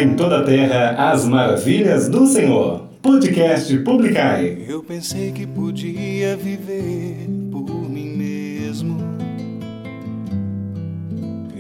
em 0.03 0.17
toda 0.17 0.41
a 0.41 0.43
terra 0.43 1.13
as 1.13 1.25
maravilhas 1.25 2.09
do 2.09 2.27
Senhor. 2.27 2.89
Podcast 3.01 3.77
Publicai. 3.79 4.65
Eu 4.67 4.83
pensei 4.83 5.31
que 5.31 5.47
podia 5.47 6.37
viver 6.37 7.29
por 7.53 7.71
mim 7.89 8.17
mesmo. 8.17 8.99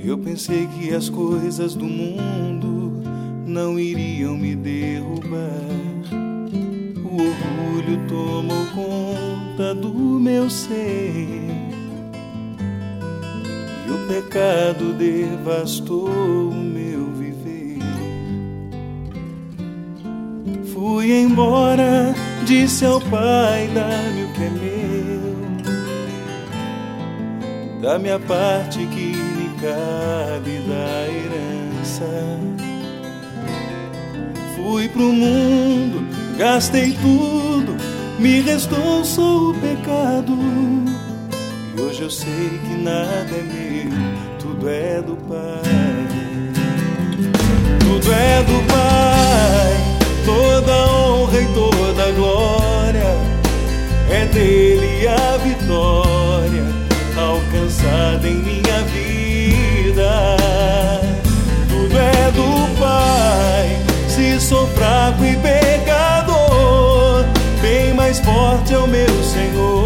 Eu 0.04 0.18
pensei 0.18 0.66
que 0.66 0.92
as 0.92 1.08
coisas 1.08 1.76
do 1.76 1.84
mundo 1.84 3.00
não 3.46 3.78
iriam 3.78 4.36
me 4.36 4.56
derrubar. 4.56 5.62
O 7.04 7.14
orgulho 7.14 8.08
tomou 8.08 8.66
conta 8.74 9.72
do 9.72 9.88
meu 9.88 10.50
ser. 10.50 11.46
E 13.86 13.90
o 13.90 14.08
pecado 14.08 14.92
devastou 14.94 16.08
o 16.08 16.54
meu 16.54 16.81
Fui 20.92 21.10
embora, 21.10 22.14
disse 22.44 22.84
ao 22.84 23.00
pai: 23.00 23.66
dá-me 23.74 24.24
o 24.24 24.28
que 24.34 24.42
é 24.42 24.50
meu, 24.50 24.90
da 27.80 27.98
minha 27.98 28.18
parte 28.18 28.84
que 28.88 29.16
me 29.16 29.48
cabe 29.58 30.60
da 30.68 31.08
herança. 31.08 32.04
Fui 34.54 34.86
pro 34.90 35.14
mundo, 35.14 36.06
gastei 36.36 36.92
tudo, 37.00 37.74
me 38.18 38.42
restou 38.42 39.02
só 39.02 39.48
o 39.48 39.54
pecado. 39.54 40.36
E 41.74 41.80
hoje 41.80 42.02
eu 42.02 42.10
sei 42.10 42.60
que 42.68 42.76
nada 42.82 43.30
é 43.30 43.42
meu, 43.42 43.92
tudo 44.38 44.68
é 44.68 45.00
do 45.00 45.16
Pai. 45.16 45.62
Tudo 47.80 48.12
é 48.12 48.42
do 48.42 48.66
Pai 48.70 49.81
toda 50.24 50.72
honra 50.86 51.40
e 51.40 51.46
toda 51.48 52.12
glória 52.12 53.16
é 54.10 54.26
dele 54.26 55.08
a 55.08 55.36
vitória 55.38 56.64
alcançada 57.16 58.28
em 58.28 58.36
minha 58.36 58.82
vida. 58.92 60.36
Tudo 61.68 61.98
é 61.98 62.30
do 62.32 62.78
Pai. 62.78 63.82
Se 64.08 64.40
sou 64.40 64.66
fraco 64.68 65.24
e 65.24 65.36
pecador, 65.36 67.24
bem 67.60 67.94
mais 67.94 68.18
forte 68.20 68.74
é 68.74 68.78
o 68.78 68.86
meu 68.86 69.22
Senhor 69.24 69.81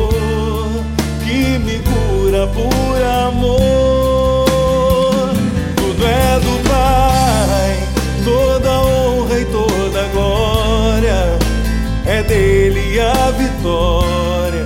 é 12.06 12.22
dele 12.22 13.00
a 13.00 13.30
vitória 13.32 14.64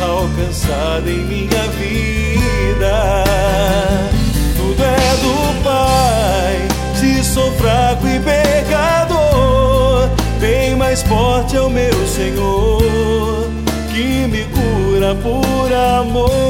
alcançada 0.00 1.08
em 1.08 1.24
minha 1.24 1.66
vida. 1.78 3.24
Tudo 4.56 4.82
é 4.82 5.16
do 5.22 5.62
Pai. 5.62 6.68
Se 6.94 7.24
sou 7.24 7.50
fraco 7.52 8.06
e 8.06 8.20
pecador, 8.20 10.10
bem 10.40 10.76
mais 10.76 11.02
forte 11.02 11.56
é 11.56 11.60
o 11.60 11.70
meu 11.70 12.06
Senhor 12.06 12.82
que 13.92 14.26
me 14.28 14.44
cura 14.44 15.14
por 15.14 15.72
amor. 16.00 16.42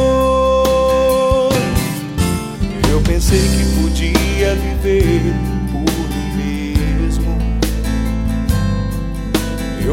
Eu 2.90 3.00
pensei 3.02 3.40
que 3.40 3.71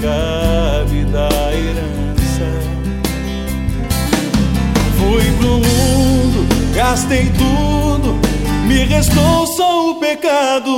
cabe 0.00 1.04
da 1.06 1.28
herança. 1.52 2.48
Fui 4.98 5.24
pro 5.38 5.58
mundo, 5.58 6.46
gastei 6.74 7.30
tudo, 7.30 8.18
me 8.66 8.84
restou 8.84 9.46
só 9.46 9.90
o 9.90 9.94
pecado. 10.00 10.70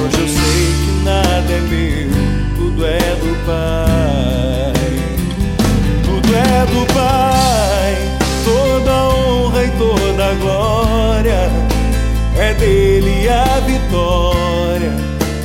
Hoje 0.00 0.20
eu 0.20 0.28
sei 0.28 0.74
que 0.84 1.04
nada 1.04 1.52
é 1.52 1.60
meu, 1.60 2.10
tudo 2.56 2.86
é 2.86 2.98
do 2.98 3.46
Pai. 3.46 4.76
Tudo 6.04 6.34
é 6.34 6.66
do 6.66 6.86
Pai, 6.94 7.96
toda 8.44 8.92
honra 9.08 9.64
e 9.64 9.70
toda 9.72 10.34
glória 10.34 11.50
é 12.38 12.54
dele 12.54 13.28
a 13.28 13.60
vitória 13.60 15.15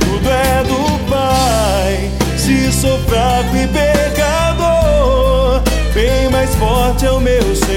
Tudo 0.00 0.28
é 0.30 0.62
do 0.64 0.98
Pai. 1.08 2.10
Se 2.36 2.72
sou 2.72 2.98
fraco 3.00 3.56
e 3.56 3.66
pecador, 3.68 5.62
bem 5.94 6.28
mais 6.30 6.54
forte 6.56 7.06
é 7.06 7.10
o 7.10 7.20
meu 7.20 7.56
Senhor 7.56 7.69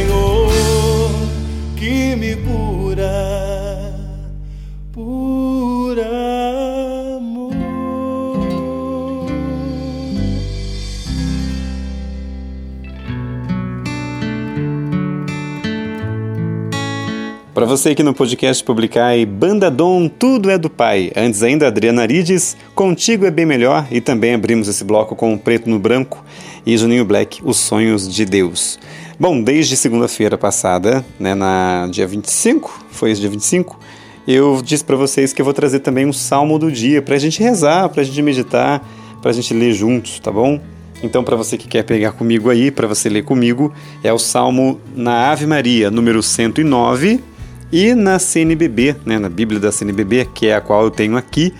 Para 17.64 17.70
você 17.70 17.92
aqui 17.92 18.04
no 18.04 18.14
podcast 18.14 18.62
Publicai, 18.62 19.26
Banda 19.26 19.72
Dom, 19.72 20.10
Tudo 20.10 20.52
é 20.52 20.58
do 20.58 20.70
Pai. 20.70 21.14
Antes 21.16 21.42
ainda, 21.42 21.66
Adriana 21.66 22.02
Arides, 22.02 22.58
Contigo 22.76 23.26
é 23.26 23.32
Bem 23.32 23.46
Melhor. 23.46 23.88
E 23.90 24.02
também 24.02 24.34
abrimos 24.34 24.68
esse 24.68 24.84
bloco 24.84 25.16
com 25.16 25.38
Preto 25.38 25.70
no 25.70 25.80
Branco 25.80 26.26
e 26.66 26.78
Juninho 26.78 27.06
Black, 27.06 27.40
Os 27.42 27.56
Sonhos 27.56 28.14
de 28.14 28.26
Deus. 28.26 28.78
Bom, 29.18 29.42
desde 29.42 29.78
segunda-feira 29.78 30.38
passada, 30.38 31.06
né, 31.18 31.34
na 31.34 31.88
dia 31.90 32.06
25, 32.06 32.88
foi 32.92 33.12
esse 33.12 33.22
dia 33.22 33.30
25, 33.30 33.80
eu 34.28 34.62
disse 34.62 34.84
para 34.84 34.98
vocês 34.98 35.32
que 35.32 35.42
eu 35.42 35.46
vou 35.46 35.54
trazer 35.54 35.80
também 35.80 36.06
um 36.06 36.12
salmo 36.12 36.60
do 36.60 36.70
dia 36.70 37.02
para 37.02 37.16
a 37.16 37.20
gente 37.20 37.42
rezar, 37.42 37.88
para 37.88 38.02
a 38.02 38.04
gente 38.04 38.22
meditar, 38.22 38.86
para 39.22 39.32
a 39.32 39.34
gente 39.34 39.54
ler 39.54 39.72
juntos, 39.72 40.20
tá 40.20 40.30
bom? 40.30 40.60
Então, 41.02 41.24
para 41.24 41.38
você 41.38 41.58
que 41.58 41.70
quer 41.70 41.84
pegar 41.84 42.12
comigo 42.12 42.50
aí, 42.50 42.72
para 42.72 42.88
você 42.88 43.08
ler 43.08 43.24
comigo, 43.24 43.74
é 44.04 44.12
o 44.12 44.20
salmo 44.20 44.82
na 44.94 45.32
Ave 45.32 45.46
Maria, 45.46 45.90
número 45.90 46.22
109 46.22 47.32
e 47.74 47.96
na 47.96 48.20
CNBB, 48.20 48.98
né, 49.04 49.18
na 49.18 49.30
Bíblia 49.30 49.60
da 49.60 49.72
CNBB, 49.72 50.30
que 50.32 50.46
é 50.46 50.56
a 50.56 50.62
qual 50.62 50.84
eu 50.84 50.92
tenho 50.92 51.18
aqui, 51.18 51.52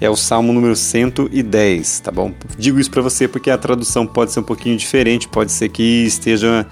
é 0.00 0.08
o 0.08 0.16
Salmo 0.16 0.50
número 0.50 0.74
110, 0.74 2.00
tá 2.00 2.10
bom? 2.10 2.32
Digo 2.56 2.80
isso 2.80 2.90
para 2.90 3.02
você 3.02 3.28
porque 3.28 3.50
a 3.50 3.58
tradução 3.58 4.06
pode 4.06 4.32
ser 4.32 4.40
um 4.40 4.44
pouquinho 4.44 4.78
diferente, 4.78 5.28
pode 5.28 5.52
ser 5.52 5.68
que 5.68 5.82
esteja 6.06 6.66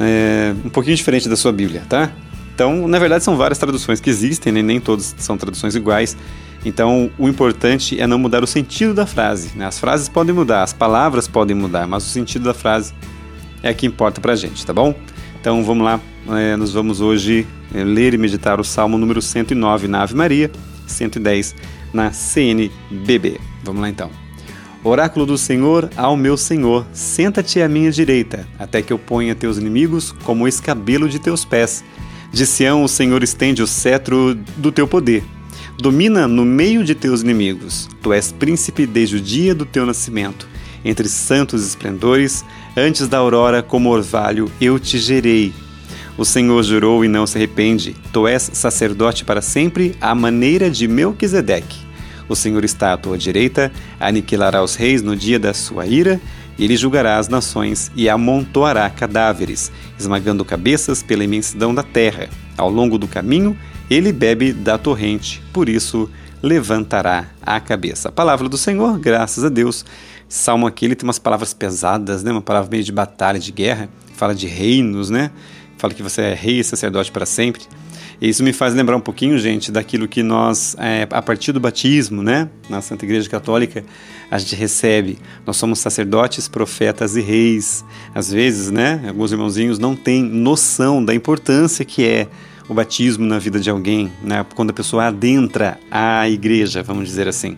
é, 0.00 0.54
um 0.64 0.70
pouquinho 0.70 0.96
diferente 0.96 1.28
da 1.28 1.36
sua 1.36 1.52
Bíblia, 1.52 1.82
tá? 1.86 2.10
Então, 2.54 2.88
na 2.88 2.98
verdade, 2.98 3.22
são 3.22 3.36
várias 3.36 3.58
traduções 3.58 4.00
que 4.00 4.08
existem, 4.08 4.50
né? 4.50 4.62
nem 4.62 4.80
todas 4.80 5.14
são 5.18 5.36
traduções 5.36 5.74
iguais. 5.74 6.16
Então, 6.64 7.10
o 7.18 7.28
importante 7.28 8.00
é 8.00 8.06
não 8.06 8.18
mudar 8.18 8.42
o 8.42 8.46
sentido 8.46 8.94
da 8.94 9.04
frase. 9.04 9.50
Né? 9.54 9.66
As 9.66 9.78
frases 9.78 10.08
podem 10.08 10.34
mudar, 10.34 10.62
as 10.62 10.72
palavras 10.72 11.28
podem 11.28 11.54
mudar, 11.54 11.86
mas 11.86 12.06
o 12.06 12.08
sentido 12.08 12.44
da 12.44 12.54
frase 12.54 12.94
é 13.62 13.74
que 13.74 13.86
importa 13.86 14.18
pra 14.18 14.34
gente, 14.34 14.64
tá 14.64 14.72
bom? 14.72 14.94
Então, 15.40 15.64
vamos 15.64 15.84
lá, 15.84 15.98
é, 16.28 16.54
nós 16.54 16.74
vamos 16.74 17.00
hoje 17.00 17.46
é, 17.74 17.82
ler 17.82 18.12
e 18.12 18.18
meditar 18.18 18.60
o 18.60 18.64
Salmo 18.64 18.98
número 18.98 19.22
109 19.22 19.88
na 19.88 20.02
Ave 20.02 20.14
Maria, 20.14 20.50
110 20.86 21.56
na 21.94 22.12
CNBB. 22.12 23.40
Vamos 23.64 23.80
lá 23.80 23.88
então. 23.88 24.10
Oráculo 24.84 25.24
do 25.24 25.38
Senhor 25.38 25.90
ao 25.96 26.14
meu 26.14 26.36
Senhor, 26.36 26.86
senta-te 26.92 27.60
à 27.62 27.68
minha 27.68 27.90
direita, 27.90 28.46
até 28.58 28.82
que 28.82 28.92
eu 28.92 28.98
ponha 28.98 29.34
teus 29.34 29.56
inimigos 29.56 30.12
como 30.24 30.44
o 30.44 30.48
escabelo 30.48 31.08
de 31.08 31.18
teus 31.18 31.42
pés. 31.42 31.82
De 32.30 32.44
Sião 32.44 32.84
o 32.84 32.88
Senhor 32.88 33.22
estende 33.22 33.62
o 33.62 33.66
cetro 33.66 34.34
do 34.58 34.70
teu 34.70 34.86
poder. 34.86 35.24
Domina 35.78 36.28
no 36.28 36.44
meio 36.44 36.84
de 36.84 36.94
teus 36.94 37.22
inimigos. 37.22 37.88
Tu 38.02 38.12
és 38.12 38.30
príncipe 38.30 38.86
desde 38.86 39.16
o 39.16 39.20
dia 39.20 39.54
do 39.54 39.64
teu 39.64 39.86
nascimento. 39.86 40.46
Entre 40.84 41.08
santos 41.08 41.66
esplendores, 41.66 42.44
antes 42.76 43.08
da 43.08 43.18
aurora, 43.18 43.62
como 43.62 43.90
orvalho, 43.90 44.50
eu 44.60 44.78
te 44.78 44.98
gerei. 44.98 45.52
O 46.16 46.24
Senhor 46.24 46.62
jurou 46.62 47.04
e 47.04 47.08
não 47.08 47.26
se 47.26 47.38
arrepende. 47.38 47.96
Tu 48.12 48.28
és 48.28 48.50
sacerdote 48.52 49.24
para 49.24 49.40
sempre, 49.40 49.94
à 50.00 50.14
maneira 50.14 50.70
de 50.70 50.86
Melquisedeque. 50.86 51.78
O 52.28 52.36
Senhor 52.36 52.64
está 52.64 52.92
à 52.92 52.96
tua 52.96 53.18
direita, 53.18 53.72
aniquilará 53.98 54.62
os 54.62 54.76
reis 54.76 55.02
no 55.02 55.16
dia 55.16 55.38
da 55.38 55.52
sua 55.52 55.86
ira, 55.86 56.20
e 56.58 56.64
ele 56.64 56.76
julgará 56.76 57.18
as 57.18 57.28
nações 57.28 57.90
e 57.96 58.08
amontoará 58.08 58.88
cadáveres, 58.90 59.72
esmagando 59.98 60.44
cabeças 60.44 61.02
pela 61.02 61.24
imensidão 61.24 61.74
da 61.74 61.82
terra. 61.82 62.28
Ao 62.56 62.70
longo 62.70 62.98
do 62.98 63.08
caminho, 63.08 63.56
ele 63.88 64.12
bebe 64.12 64.52
da 64.52 64.76
torrente, 64.76 65.42
por 65.52 65.68
isso 65.68 66.08
levantará 66.42 67.26
a 67.42 67.58
cabeça. 67.58 68.10
A 68.10 68.12
palavra 68.12 68.48
do 68.48 68.56
Senhor, 68.56 68.98
graças 68.98 69.42
a 69.42 69.48
Deus. 69.48 69.84
Salmo 70.30 70.64
aqui 70.64 70.84
ele 70.84 70.94
tem 70.94 71.06
umas 71.06 71.18
palavras 71.18 71.52
pesadas, 71.52 72.22
né? 72.22 72.30
uma 72.30 72.40
palavra 72.40 72.70
meio 72.70 72.84
de 72.84 72.92
batalha, 72.92 73.36
de 73.36 73.50
guerra, 73.50 73.88
fala 74.14 74.32
de 74.32 74.46
reinos, 74.46 75.10
né? 75.10 75.32
fala 75.76 75.92
que 75.92 76.04
você 76.04 76.22
é 76.22 76.34
rei 76.34 76.60
e 76.60 76.64
sacerdote 76.64 77.10
para 77.10 77.26
sempre. 77.26 77.62
E 78.20 78.28
isso 78.28 78.44
me 78.44 78.52
faz 78.52 78.72
lembrar 78.72 78.96
um 78.96 79.00
pouquinho, 79.00 79.36
gente, 79.38 79.72
daquilo 79.72 80.06
que 80.06 80.22
nós, 80.22 80.76
é, 80.78 81.08
a 81.10 81.20
partir 81.20 81.50
do 81.50 81.58
batismo, 81.58 82.22
né, 82.22 82.48
na 82.68 82.80
Santa 82.80 83.04
Igreja 83.04 83.28
Católica, 83.28 83.82
a 84.30 84.38
gente 84.38 84.54
recebe. 84.54 85.18
Nós 85.44 85.56
somos 85.56 85.80
sacerdotes, 85.80 86.46
profetas 86.46 87.16
e 87.16 87.22
reis. 87.22 87.82
Às 88.14 88.30
vezes, 88.30 88.70
né, 88.70 89.02
alguns 89.08 89.32
irmãozinhos 89.32 89.78
não 89.78 89.96
têm 89.96 90.22
noção 90.22 91.02
da 91.02 91.14
importância 91.14 91.84
que 91.84 92.06
é 92.06 92.28
o 92.68 92.74
batismo 92.74 93.26
na 93.26 93.38
vida 93.38 93.58
de 93.58 93.70
alguém, 93.70 94.12
né, 94.22 94.46
quando 94.54 94.70
a 94.70 94.74
pessoa 94.74 95.06
adentra 95.06 95.80
a 95.90 96.28
igreja, 96.28 96.84
vamos 96.84 97.08
dizer 97.08 97.26
assim. 97.26 97.56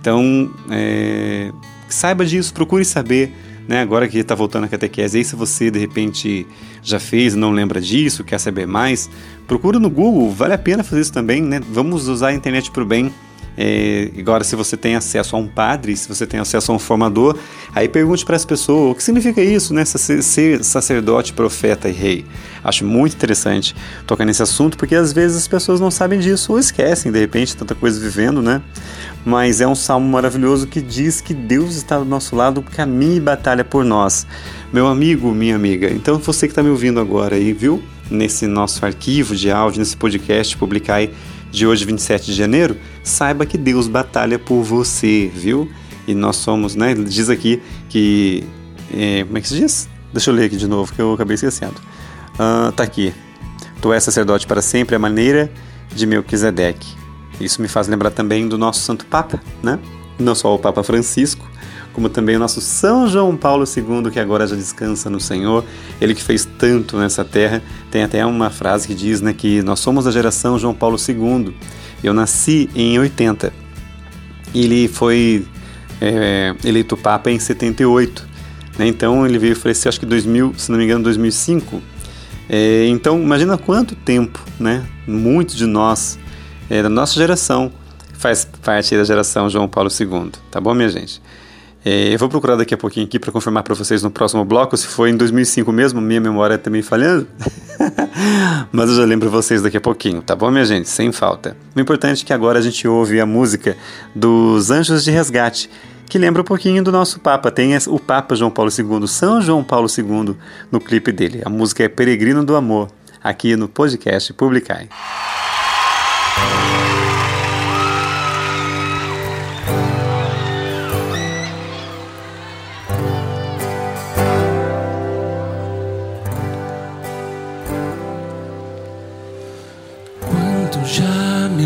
Então, 0.00 0.50
é, 0.70 1.50
saiba 1.88 2.24
disso, 2.24 2.52
procure 2.52 2.84
saber 2.84 3.32
né? 3.66 3.80
Agora 3.80 4.06
que 4.08 4.18
está 4.18 4.34
voltando 4.34 4.64
a 4.64 4.68
catequese, 4.68 5.18
aí 5.18 5.24
se 5.24 5.34
você 5.34 5.70
de 5.70 5.78
repente 5.78 6.46
já 6.82 7.00
fez 7.00 7.34
não 7.34 7.50
lembra 7.50 7.80
disso, 7.80 8.22
quer 8.22 8.38
saber 8.38 8.66
mais, 8.66 9.10
procura 9.46 9.78
no 9.78 9.90
Google, 9.90 10.30
vale 10.30 10.54
a 10.54 10.58
pena 10.58 10.84
fazer 10.84 11.00
isso 11.00 11.12
também, 11.12 11.42
né? 11.42 11.60
Vamos 11.70 12.08
usar 12.08 12.28
a 12.28 12.32
internet 12.34 12.70
para 12.70 12.82
o 12.82 12.86
bem. 12.86 13.12
É, 13.58 14.10
agora, 14.18 14.44
se 14.44 14.54
você 14.54 14.76
tem 14.76 14.96
acesso 14.96 15.34
a 15.34 15.38
um 15.38 15.48
padre, 15.48 15.96
se 15.96 16.06
você 16.06 16.26
tem 16.26 16.38
acesso 16.38 16.70
a 16.70 16.74
um 16.74 16.78
formador, 16.78 17.38
aí 17.74 17.88
pergunte 17.88 18.22
para 18.22 18.36
as 18.36 18.44
pessoas 18.44 18.92
o 18.92 18.94
que 18.94 19.02
significa 19.02 19.40
isso, 19.40 19.72
né? 19.72 19.82
Ser 19.86 20.62
sacerdote, 20.62 21.32
profeta 21.32 21.88
e 21.88 21.92
rei. 21.92 22.26
Acho 22.62 22.84
muito 22.84 23.14
interessante 23.14 23.74
tocar 24.06 24.26
nesse 24.26 24.42
assunto, 24.42 24.76
porque 24.76 24.94
às 24.94 25.10
vezes 25.10 25.38
as 25.38 25.48
pessoas 25.48 25.80
não 25.80 25.90
sabem 25.90 26.20
disso 26.20 26.52
ou 26.52 26.58
esquecem, 26.58 27.10
de 27.10 27.18
repente, 27.18 27.56
tanta 27.56 27.74
coisa 27.74 27.98
vivendo, 27.98 28.42
né? 28.42 28.60
Mas 29.26 29.60
é 29.60 29.66
um 29.66 29.74
salmo 29.74 30.08
maravilhoso 30.08 30.68
que 30.68 30.80
diz 30.80 31.20
que 31.20 31.34
Deus 31.34 31.74
está 31.74 31.98
do 31.98 32.04
nosso 32.04 32.36
lado, 32.36 32.62
caminha 32.62 33.16
e 33.16 33.20
batalha 33.20 33.64
por 33.64 33.84
nós. 33.84 34.24
Meu 34.72 34.86
amigo, 34.86 35.34
minha 35.34 35.56
amiga, 35.56 35.90
então 35.90 36.16
você 36.20 36.46
que 36.46 36.52
está 36.52 36.62
me 36.62 36.70
ouvindo 36.70 37.00
agora 37.00 37.34
aí, 37.34 37.52
viu? 37.52 37.82
Nesse 38.08 38.46
nosso 38.46 38.86
arquivo 38.86 39.34
de 39.34 39.50
áudio, 39.50 39.80
nesse 39.80 39.96
podcast, 39.96 40.56
publicar 40.56 40.94
aí 40.94 41.12
de 41.50 41.66
hoje, 41.66 41.84
27 41.84 42.26
de 42.26 42.34
janeiro, 42.34 42.76
saiba 43.02 43.44
que 43.44 43.58
Deus 43.58 43.88
batalha 43.88 44.38
por 44.38 44.62
você, 44.62 45.28
viu? 45.34 45.68
E 46.06 46.14
nós 46.14 46.36
somos, 46.36 46.76
né? 46.76 46.94
Diz 46.94 47.28
aqui 47.28 47.60
que. 47.88 48.44
É, 48.94 49.24
como 49.24 49.38
é 49.38 49.40
que 49.40 49.48
se 49.48 49.56
diz? 49.56 49.88
Deixa 50.12 50.30
eu 50.30 50.34
ler 50.36 50.44
aqui 50.44 50.56
de 50.56 50.68
novo, 50.68 50.94
que 50.94 51.02
eu 51.02 51.12
acabei 51.12 51.34
esquecendo. 51.34 51.74
Uh, 52.34 52.70
tá 52.70 52.84
aqui. 52.84 53.12
Tu 53.80 53.92
és 53.92 54.04
sacerdote 54.04 54.46
para 54.46 54.62
sempre, 54.62 54.94
a 54.94 55.00
maneira 55.00 55.50
de 55.92 56.06
Melquisedeque. 56.06 57.05
Isso 57.40 57.60
me 57.60 57.68
faz 57.68 57.88
lembrar 57.88 58.10
também 58.10 58.48
do 58.48 58.56
nosso 58.56 58.80
Santo 58.80 59.06
Papa, 59.06 59.40
né? 59.62 59.78
Não 60.18 60.34
só 60.34 60.54
o 60.54 60.58
Papa 60.58 60.82
Francisco, 60.82 61.46
como 61.92 62.08
também 62.08 62.36
o 62.36 62.38
nosso 62.38 62.60
São 62.60 63.08
João 63.08 63.36
Paulo 63.36 63.64
II, 63.64 64.10
que 64.10 64.20
agora 64.20 64.46
já 64.46 64.56
descansa 64.56 65.08
no 65.08 65.20
Senhor, 65.20 65.64
ele 66.00 66.14
que 66.14 66.22
fez 66.22 66.46
tanto 66.58 66.96
nessa 66.98 67.24
terra. 67.24 67.62
Tem 67.90 68.02
até 68.02 68.24
uma 68.24 68.50
frase 68.50 68.86
que 68.86 68.94
diz 68.94 69.20
né, 69.20 69.32
que 69.32 69.62
nós 69.62 69.80
somos 69.80 70.04
da 70.04 70.10
geração 70.10 70.58
João 70.58 70.74
Paulo 70.74 70.96
II. 70.96 71.54
Eu 72.02 72.12
nasci 72.12 72.68
em 72.74 72.98
80. 72.98 73.52
Ele 74.54 74.88
foi 74.88 75.46
é, 76.00 76.54
eleito 76.64 76.96
Papa 76.96 77.30
em 77.30 77.38
78. 77.38 78.26
Né? 78.78 78.86
Então 78.86 79.26
ele 79.26 79.38
veio 79.38 79.56
falecer, 79.56 79.88
acho 79.88 80.00
que 80.00 80.06
2000, 80.06 80.54
se 80.56 80.70
não 80.70 80.78
me 80.78 80.84
engano, 80.84 81.04
2005. 81.04 81.82
É, 82.48 82.86
então 82.88 83.20
imagina 83.20 83.56
quanto 83.58 83.94
tempo, 83.94 84.38
né? 84.58 84.84
Muitos 85.06 85.56
de 85.56 85.66
nós, 85.66 86.18
é, 86.68 86.82
da 86.82 86.88
nossa 86.88 87.14
geração, 87.14 87.72
faz 88.14 88.44
parte 88.62 88.96
da 88.96 89.04
geração 89.04 89.48
João 89.48 89.68
Paulo 89.68 89.90
II. 89.90 90.32
Tá 90.50 90.60
bom, 90.60 90.74
minha 90.74 90.88
gente? 90.88 91.20
É, 91.88 92.12
eu 92.12 92.18
vou 92.18 92.28
procurar 92.28 92.56
daqui 92.56 92.74
a 92.74 92.76
pouquinho 92.76 93.06
aqui 93.06 93.16
para 93.16 93.30
confirmar 93.30 93.62
para 93.62 93.72
vocês 93.72 94.02
no 94.02 94.10
próximo 94.10 94.44
bloco 94.44 94.76
se 94.76 94.88
foi 94.88 95.10
em 95.10 95.16
2005 95.16 95.70
mesmo, 95.70 96.00
minha 96.00 96.20
memória 96.20 96.58
também 96.58 96.82
tá 96.82 96.88
falhando. 96.88 97.28
Mas 98.72 98.90
eu 98.90 98.96
já 98.96 99.04
lembro 99.04 99.30
vocês 99.30 99.62
daqui 99.62 99.76
a 99.76 99.80
pouquinho, 99.80 100.20
tá 100.20 100.34
bom, 100.34 100.50
minha 100.50 100.64
gente? 100.64 100.88
Sem 100.88 101.12
falta. 101.12 101.56
O 101.76 101.80
importante 101.80 102.24
é 102.24 102.26
que 102.26 102.32
agora 102.32 102.58
a 102.58 102.62
gente 102.62 102.88
ouve 102.88 103.20
a 103.20 103.26
música 103.26 103.76
dos 104.12 104.68
Anjos 104.72 105.04
de 105.04 105.12
Resgate, 105.12 105.70
que 106.08 106.18
lembra 106.18 106.42
um 106.42 106.44
pouquinho 106.44 106.82
do 106.82 106.90
nosso 106.90 107.20
Papa. 107.20 107.52
Tem 107.52 107.76
o 107.86 108.00
Papa 108.00 108.34
João 108.34 108.50
Paulo 108.50 108.72
II, 108.76 109.06
São 109.06 109.40
João 109.40 109.62
Paulo 109.62 109.86
II, 109.86 110.36
no 110.72 110.80
clipe 110.80 111.12
dele. 111.12 111.42
A 111.44 111.48
música 111.48 111.84
é 111.84 111.88
Peregrino 111.88 112.44
do 112.44 112.56
Amor, 112.56 112.88
aqui 113.22 113.54
no 113.54 113.68
podcast 113.68 114.32
Publicai. 114.32 114.88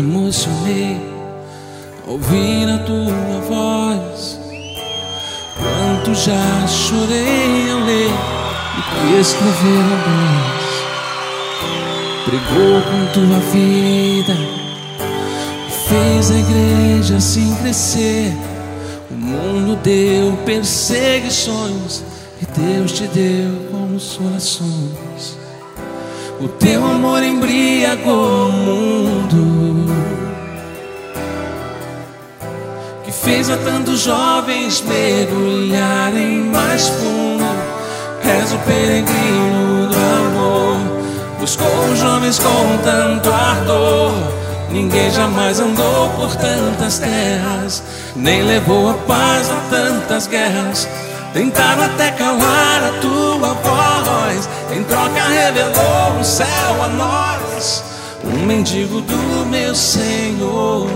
Emocionei 0.01 0.97
ao 2.05 2.13
ouvir 2.13 2.69
a 2.69 2.77
tua 2.79 3.41
voz. 3.47 4.39
Quanto 5.55 6.15
já 6.15 6.67
chorei 6.67 7.71
ao 7.71 7.79
ler 7.79 8.11
o 8.77 8.81
que 8.89 9.19
escrever 9.19 9.83
a 9.83 9.97
luz. 10.07 10.71
Pregou 12.25 12.81
com 12.81 13.05
tua 13.13 13.39
vida, 13.51 14.35
fez 15.91 16.31
a 16.31 16.35
igreja 16.35 17.17
assim 17.17 17.53
crescer. 17.55 18.33
O 19.09 19.13
mundo 19.13 19.75
deu 19.83 20.37
perseguições 20.45 22.03
e 22.41 22.45
Deus 22.59 22.93
te 22.93 23.07
deu 23.07 23.51
consolações. 23.69 25.37
O 26.39 26.47
teu 26.47 26.83
amor 26.83 27.21
embriagou 27.21 28.47
o 28.47 28.51
mundo 28.51 29.93
Que 33.03 33.11
fez 33.11 33.47
a 33.47 33.57
tantos 33.57 33.99
jovens 33.99 34.81
mergulharem 34.81 36.45
mais 36.45 36.87
fundo 36.87 37.45
És 38.23 38.51
o 38.53 38.57
peregrino 38.59 39.87
do 39.87 39.95
amor 39.95 40.77
Buscou 41.39 41.91
os 41.93 41.99
jovens 41.99 42.39
com 42.39 42.77
tanto 42.83 43.29
ardor 43.29 44.41
Ninguém 44.71 45.11
jamais 45.11 45.59
andou 45.59 46.09
por 46.11 46.35
tantas 46.35 46.99
terras 46.99 47.83
Nem 48.15 48.43
levou 48.43 48.89
a 48.89 48.93
paz 48.93 49.49
a 49.49 49.55
tantas 49.69 50.27
guerras 50.27 50.87
Tentaram 51.33 51.83
até 51.83 52.11
calar 52.11 52.83
a 52.83 52.99
tua 52.99 53.53
voz. 53.53 54.49
Em 54.75 54.83
troca 54.83 55.21
revelou 55.29 56.19
o 56.19 56.23
céu 56.23 56.83
a 56.83 56.87
nós. 56.89 57.83
Um 58.23 58.45
mendigo 58.45 59.01
do 59.01 59.45
meu 59.45 59.73
Senhor 59.73 60.89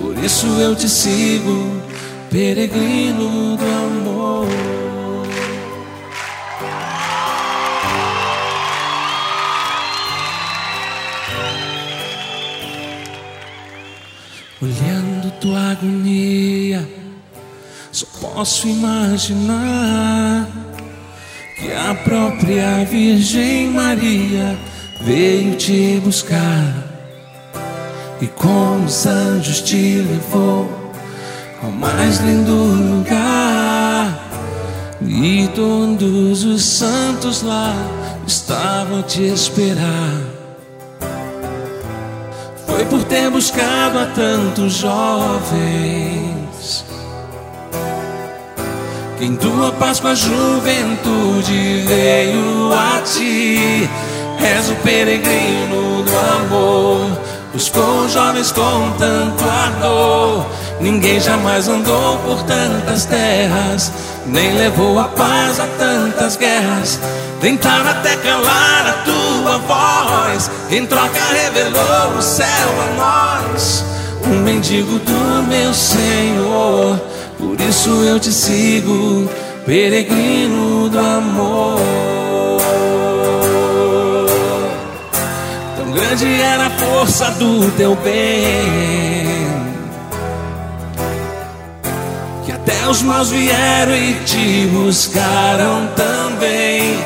Por 0.00 0.16
isso 0.24 0.46
eu 0.58 0.74
te 0.74 0.88
sigo, 0.88 1.82
peregrino 2.30 3.56
do 3.56 3.64
amor. 3.64 4.63
Posso 18.34 18.66
imaginar 18.66 20.48
que 21.56 21.72
a 21.72 21.94
própria 21.94 22.84
Virgem 22.84 23.70
Maria 23.70 24.58
veio 25.02 25.54
te 25.54 26.00
buscar 26.04 26.74
e 28.20 28.26
com 28.26 28.84
os 28.84 29.06
anjos 29.06 29.60
te 29.60 29.98
levou 29.98 30.68
ao 31.62 31.70
mais 31.70 32.18
lindo 32.18 32.52
lugar 32.52 34.18
e 35.00 35.48
todos 35.54 36.42
os 36.42 36.64
santos 36.64 37.40
lá 37.42 37.72
estavam 38.26 39.00
te 39.04 39.22
esperar. 39.22 40.20
Foi 42.66 42.84
por 42.86 43.04
ter 43.04 43.30
buscado 43.30 44.00
a 44.00 44.06
tantos 44.06 44.72
jovens 44.72 46.43
que 46.43 46.43
em 49.24 49.36
tua 49.36 49.72
paz 49.72 50.00
com 50.00 50.08
a 50.08 50.14
juventude 50.14 51.84
veio 51.86 52.72
a 52.72 53.00
ti. 53.00 53.88
És 54.38 54.68
o 54.68 54.74
peregrino 54.76 56.02
do 56.02 56.16
amor, 56.42 57.18
buscou 57.52 58.08
jovens 58.08 58.52
com 58.52 58.92
tanto 58.98 59.44
ardor. 59.44 60.44
Ninguém 60.80 61.18
jamais 61.18 61.68
andou 61.68 62.18
por 62.18 62.42
tantas 62.42 63.06
terras, 63.06 63.90
nem 64.26 64.52
levou 64.54 64.98
a 64.98 65.04
paz 65.04 65.58
a 65.58 65.66
tantas 65.78 66.36
guerras. 66.36 67.00
Tentaram 67.40 67.90
até 67.90 68.16
calar 68.16 68.86
a 68.86 68.92
tua 69.04 69.58
voz, 69.58 70.50
em 70.70 70.84
troca 70.84 71.20
revelou 71.32 72.18
o 72.18 72.22
céu 72.22 72.46
a 72.46 73.48
nós. 73.48 73.84
Um 74.26 74.40
mendigo 74.40 74.98
do 74.98 75.42
meu 75.48 75.72
Senhor, 75.72 76.98
por 77.44 77.60
isso 77.60 77.90
eu 78.04 78.18
te 78.18 78.32
sigo, 78.32 79.28
peregrino 79.66 80.88
do 80.88 80.98
amor. 80.98 81.80
Tão 85.76 85.92
grande 85.92 86.40
era 86.40 86.66
a 86.66 86.70
força 86.70 87.30
do 87.32 87.70
teu 87.72 87.94
bem 87.96 89.44
que 92.44 92.52
até 92.52 92.88
os 92.88 93.02
maus 93.02 93.30
vieram 93.30 93.94
e 93.94 94.14
te 94.24 94.66
buscaram 94.72 95.88
também. 95.96 96.98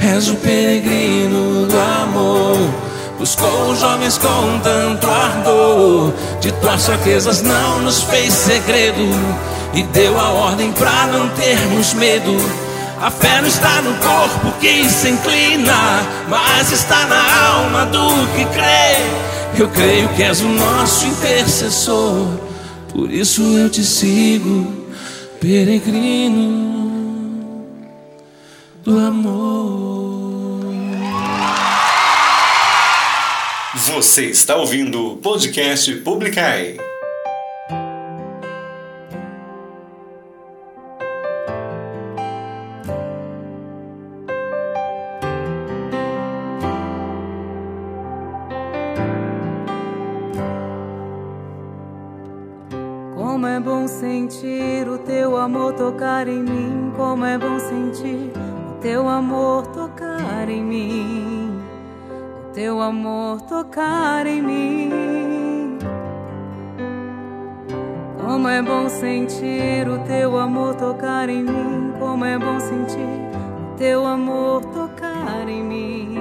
És 0.00 0.28
o 0.28 0.34
peregrino 0.36 1.66
do 1.66 1.78
amor. 1.78 2.58
Buscou 3.18 3.76
jovens 3.76 4.18
com 4.18 4.58
tanto 4.64 5.08
ardor. 5.08 6.12
De 6.40 6.50
tuas 6.52 6.86
fraquezas 6.86 7.42
não 7.42 7.82
nos 7.82 8.02
fez 8.02 8.32
segredo. 8.32 9.08
E 9.74 9.82
deu 9.84 10.18
a 10.18 10.30
ordem 10.30 10.70
pra 10.72 11.06
não 11.06 11.28
termos 11.30 11.94
medo. 11.94 12.36
A 13.00 13.10
fé 13.10 13.40
não 13.40 13.48
está 13.48 13.82
no 13.82 13.94
corpo 13.98 14.52
que 14.60 14.88
se 14.88 15.08
inclina, 15.08 15.74
mas 16.28 16.70
está 16.70 17.06
na 17.06 17.46
alma 17.48 17.86
do 17.86 18.08
que 18.34 18.44
crê. 18.52 18.96
Eu 19.58 19.68
creio 19.68 20.08
que 20.10 20.22
és 20.22 20.40
o 20.40 20.48
nosso 20.48 21.06
intercessor, 21.06 22.26
por 22.92 23.10
isso 23.10 23.42
eu 23.58 23.68
te 23.68 23.82
sigo, 23.82 24.86
peregrino 25.40 26.62
do 28.84 28.98
amor. 28.98 30.62
Você 33.74 34.26
está 34.26 34.56
ouvindo 34.56 35.12
o 35.12 35.16
podcast 35.16 35.92
Publicai. 35.96 36.91
Sentir 54.02 54.88
o 54.88 54.98
teu 54.98 55.36
amor 55.36 55.74
tocar 55.74 56.26
em 56.26 56.42
mim. 56.42 56.92
Como 56.96 57.24
é 57.24 57.38
bom 57.38 57.56
sentir 57.60 58.32
o 58.68 58.80
teu 58.80 59.08
amor 59.08 59.64
tocar 59.68 60.48
em 60.48 60.60
mim. 60.60 61.62
O 62.48 62.52
teu 62.52 62.80
amor 62.80 63.40
tocar 63.42 64.26
em 64.26 64.42
mim. 64.42 65.78
Como 68.20 68.48
é 68.48 68.60
bom 68.60 68.88
sentir 68.88 69.88
o 69.88 70.00
teu 70.00 70.36
amor 70.36 70.74
tocar 70.74 71.28
em 71.28 71.44
mim. 71.44 71.92
Como 72.00 72.24
é 72.24 72.36
bom 72.36 72.58
sentir 72.58 73.06
o 73.72 73.76
teu 73.76 74.04
amor 74.04 74.64
tocar 74.64 75.48
em 75.48 75.62
mim. 75.62 76.18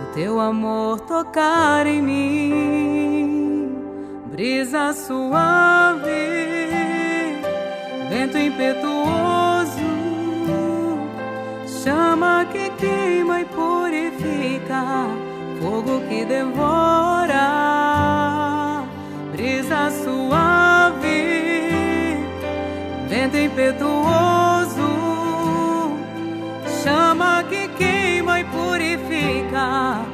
O 0.00 0.14
teu 0.14 0.38
amor 0.38 1.00
tocar 1.00 1.88
em 1.88 2.00
mim 2.00 3.42
brisa 4.32 4.94
suave, 4.94 6.11
vento 8.12 8.36
impetuoso, 8.36 9.80
chama 11.82 12.44
que 12.52 12.68
queima 12.76 13.40
e 13.40 13.44
purifica, 13.46 15.06
fogo 15.58 16.00
que 16.08 16.22
devora, 16.26 17.48
brisa 19.32 19.90
suave, 20.04 21.22
vento 23.08 23.38
impetuoso, 23.38 24.90
chama 26.84 27.42
que 27.44 27.66
queima 27.68 28.40
e 28.40 28.44
purifica, 28.44 30.04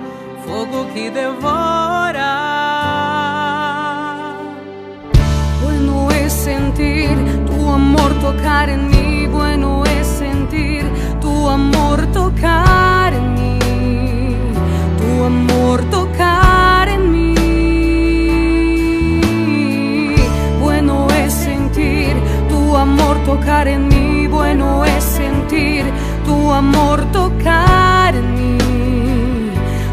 fogo 0.46 0.84
que 0.92 1.10
devora. 1.10 1.77
Tocar 8.32 8.68
en 8.68 8.90
mí, 8.90 9.26
bueno 9.26 9.84
es 9.86 10.06
sentir 10.06 10.84
tu 11.18 11.48
amor 11.48 11.98
tocar 12.12 13.14
en 13.14 13.26
mí, 13.38 13.58
tu 15.00 15.24
amor 15.24 15.78
tocar 15.96 16.88
en 16.90 17.02
mí. 17.12 17.34
Bueno 20.60 21.06
es 21.22 21.32
sentir 21.32 22.12
tu 22.50 22.76
amor 22.76 23.16
tocar 23.24 23.66
en 23.66 23.88
mí, 23.88 24.26
bueno 24.26 24.84
es 24.84 25.04
sentir 25.04 25.84
tu 26.26 26.52
amor 26.52 26.98
tocar 27.12 28.14
en 28.14 28.28
mí, 28.38 28.58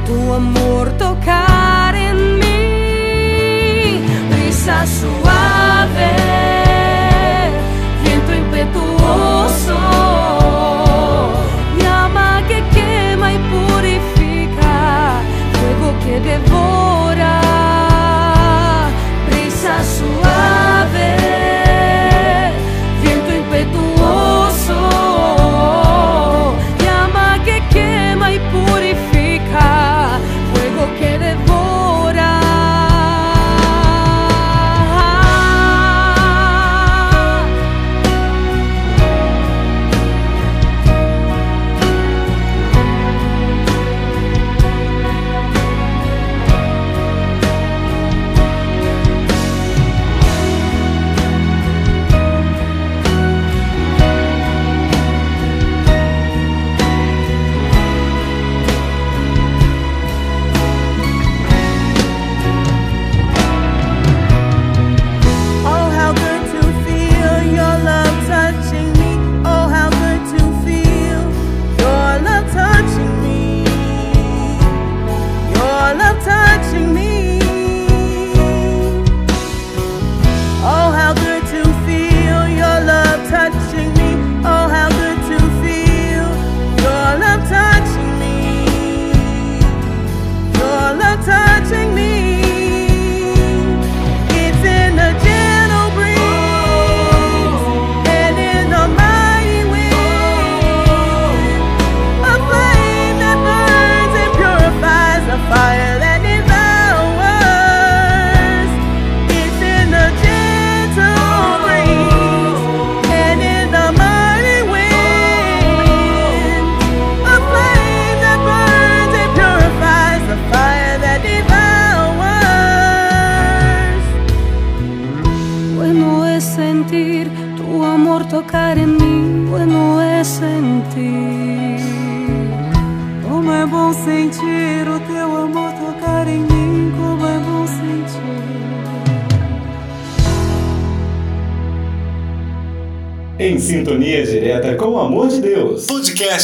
tu 0.08 0.34
amor 0.34 0.86
tocar 0.98 1.96
en 1.96 2.18
mí 2.42 4.02
brisa 4.32 4.86
suave, 5.00 6.25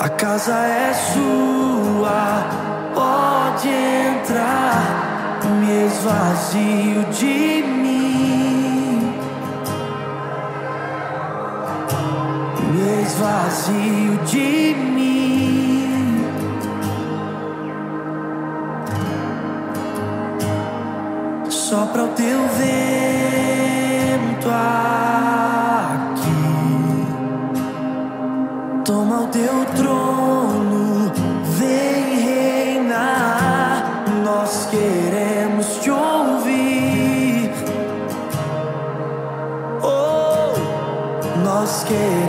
A 0.00 0.08
casa 0.10 0.52
é 0.52 0.92
sua, 0.92 2.46
pode 2.94 3.68
entrar. 3.70 5.13
Me 5.44 5.84
esvazio 5.84 7.04
de 7.20 7.62
mim. 7.62 9.12
Me 12.72 13.02
esvazio 13.02 14.16
de 14.24 14.74
mim. 14.74 15.04
Sopra 21.50 22.04
o 22.04 22.08
teu 22.08 22.40
vento 22.58 23.28
aqui. 24.48 25.04
Toma 28.84 29.16
o 29.22 29.26
teu 29.28 29.64
trono, 29.76 30.03
Oh, 41.86 42.23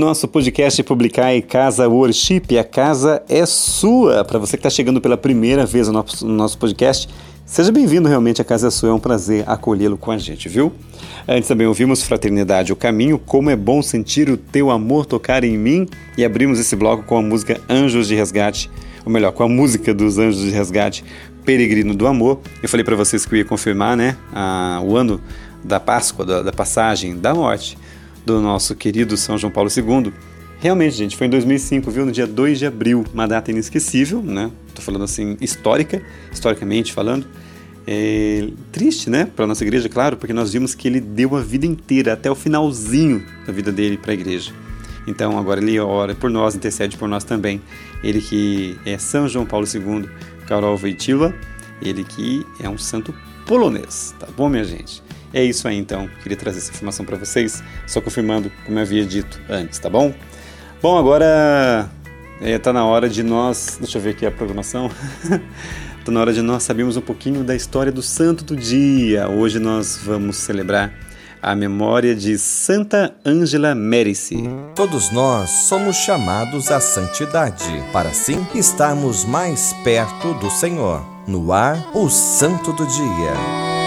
nosso 0.00 0.26
podcast 0.26 0.82
Publicar 0.82 1.30
Casa 1.42 1.86
Worship, 1.86 2.58
a 2.58 2.64
casa 2.64 3.22
é 3.28 3.44
sua. 3.44 4.24
Para 4.24 4.38
você 4.38 4.56
que 4.56 4.60
está 4.60 4.70
chegando 4.70 4.98
pela 4.98 5.14
primeira 5.14 5.66
vez 5.66 5.88
no 5.88 5.92
nosso, 5.92 6.26
no 6.26 6.32
nosso 6.32 6.56
podcast, 6.56 7.06
seja 7.44 7.70
bem-vindo 7.70 8.08
realmente, 8.08 8.40
a 8.40 8.44
casa 8.44 8.68
é 8.68 8.70
sua. 8.70 8.88
É 8.88 8.92
um 8.94 8.98
prazer 8.98 9.44
acolhê-lo 9.46 9.98
com 9.98 10.10
a 10.10 10.16
gente, 10.16 10.48
viu? 10.48 10.72
Antes 11.28 11.46
também 11.48 11.66
ouvimos 11.66 12.02
Fraternidade, 12.02 12.72
o 12.72 12.76
Caminho, 12.76 13.18
Como 13.18 13.50
é 13.50 13.56
Bom 13.56 13.82
Sentir 13.82 14.30
o 14.30 14.38
Teu 14.38 14.70
Amor 14.70 15.04
Tocar 15.04 15.44
em 15.44 15.58
Mim 15.58 15.86
e 16.16 16.24
abrimos 16.24 16.58
esse 16.58 16.74
bloco 16.74 17.02
com 17.02 17.18
a 17.18 17.22
música 17.22 17.60
Anjos 17.68 18.08
de 18.08 18.14
Resgate, 18.14 18.70
ou 19.04 19.12
melhor, 19.12 19.32
com 19.32 19.42
a 19.42 19.48
música 19.48 19.92
dos 19.92 20.16
Anjos 20.16 20.40
de 20.40 20.50
Resgate, 20.50 21.04
Peregrino 21.44 21.94
do 21.94 22.06
Amor. 22.06 22.40
Eu 22.62 22.70
falei 22.70 22.84
para 22.84 22.96
vocês 22.96 23.26
que 23.26 23.34
eu 23.34 23.38
ia 23.38 23.44
confirmar, 23.44 23.98
né, 23.98 24.16
a, 24.32 24.80
o 24.82 24.96
ano 24.96 25.20
da 25.62 25.78
Páscoa, 25.78 26.24
da, 26.24 26.40
da 26.40 26.52
passagem, 26.52 27.18
da 27.18 27.34
morte 27.34 27.76
do 28.24 28.40
nosso 28.40 28.74
querido 28.74 29.16
São 29.16 29.36
João 29.38 29.52
Paulo 29.52 29.70
II. 29.74 30.12
Realmente, 30.58 30.94
gente, 30.94 31.16
foi 31.16 31.26
em 31.26 31.30
2005, 31.30 31.90
viu? 31.90 32.04
No 32.04 32.12
dia 32.12 32.26
2 32.26 32.58
de 32.58 32.66
abril, 32.66 33.04
uma 33.14 33.26
data 33.26 33.50
inesquecível, 33.50 34.22
né? 34.22 34.50
Tô 34.74 34.82
falando 34.82 35.04
assim, 35.04 35.36
histórica, 35.40 36.02
historicamente 36.30 36.92
falando. 36.92 37.26
É, 37.86 38.46
triste, 38.70 39.08
né, 39.08 39.24
para 39.24 39.46
nossa 39.46 39.64
igreja, 39.64 39.88
claro, 39.88 40.16
porque 40.16 40.32
nós 40.32 40.52
vimos 40.52 40.74
que 40.74 40.86
ele 40.86 41.00
deu 41.00 41.34
a 41.34 41.40
vida 41.40 41.64
inteira, 41.66 42.12
até 42.12 42.30
o 42.30 42.34
finalzinho 42.34 43.24
da 43.46 43.52
vida 43.52 43.72
dele 43.72 43.96
para 43.96 44.12
a 44.12 44.14
igreja. 44.14 44.52
Então, 45.06 45.38
agora 45.38 45.60
ele 45.60 45.78
ora 45.80 46.14
por 46.14 46.30
nós, 46.30 46.54
intercede 46.54 46.96
por 46.96 47.08
nós 47.08 47.24
também. 47.24 47.60
Ele 48.04 48.20
que 48.20 48.78
é 48.84 48.98
São 48.98 49.26
João 49.26 49.46
Paulo 49.46 49.66
II, 49.66 50.08
Karol 50.46 50.78
Wojtyla, 50.78 51.34
ele 51.80 52.04
que 52.04 52.46
é 52.60 52.68
um 52.68 52.78
santo 52.78 53.14
polonês, 53.46 54.14
tá 54.18 54.28
bom, 54.36 54.48
minha 54.48 54.62
gente? 54.62 55.02
É 55.32 55.44
isso 55.44 55.68
aí 55.68 55.76
então, 55.76 56.08
queria 56.22 56.36
trazer 56.36 56.58
essa 56.58 56.70
informação 56.70 57.04
para 57.04 57.16
vocês, 57.16 57.62
só 57.86 58.00
confirmando 58.00 58.50
como 58.64 58.78
eu 58.78 58.82
havia 58.82 59.04
dito 59.04 59.40
antes, 59.48 59.78
tá 59.78 59.88
bom? 59.88 60.12
Bom, 60.82 60.98
agora 60.98 61.88
está 62.40 62.70
é, 62.70 62.72
na 62.72 62.84
hora 62.86 63.08
de 63.08 63.22
nós. 63.22 63.76
Deixa 63.78 63.98
eu 63.98 64.02
ver 64.02 64.10
aqui 64.10 64.24
a 64.24 64.30
programação. 64.30 64.90
Está 65.98 66.10
na 66.12 66.20
hora 66.20 66.32
de 66.32 66.40
nós 66.40 66.62
sabermos 66.62 66.96
um 66.96 67.02
pouquinho 67.02 67.44
da 67.44 67.54
história 67.54 67.92
do 67.92 68.02
santo 68.02 68.44
do 68.44 68.56
dia. 68.56 69.28
Hoje 69.28 69.58
nós 69.58 70.00
vamos 70.02 70.36
celebrar 70.36 70.92
a 71.42 71.54
memória 71.54 72.14
de 72.14 72.38
Santa 72.38 73.14
Ângela 73.24 73.74
Mérici. 73.74 74.42
Todos 74.74 75.10
nós 75.10 75.50
somos 75.50 75.96
chamados 75.96 76.70
à 76.70 76.80
santidade, 76.80 77.64
para 77.92 78.10
assim 78.10 78.46
estarmos 78.54 79.24
mais 79.24 79.74
perto 79.84 80.34
do 80.34 80.50
Senhor. 80.50 81.04
No 81.26 81.52
ar, 81.52 81.90
o 81.94 82.08
Santo 82.08 82.72
do 82.72 82.86
Dia. 82.86 83.79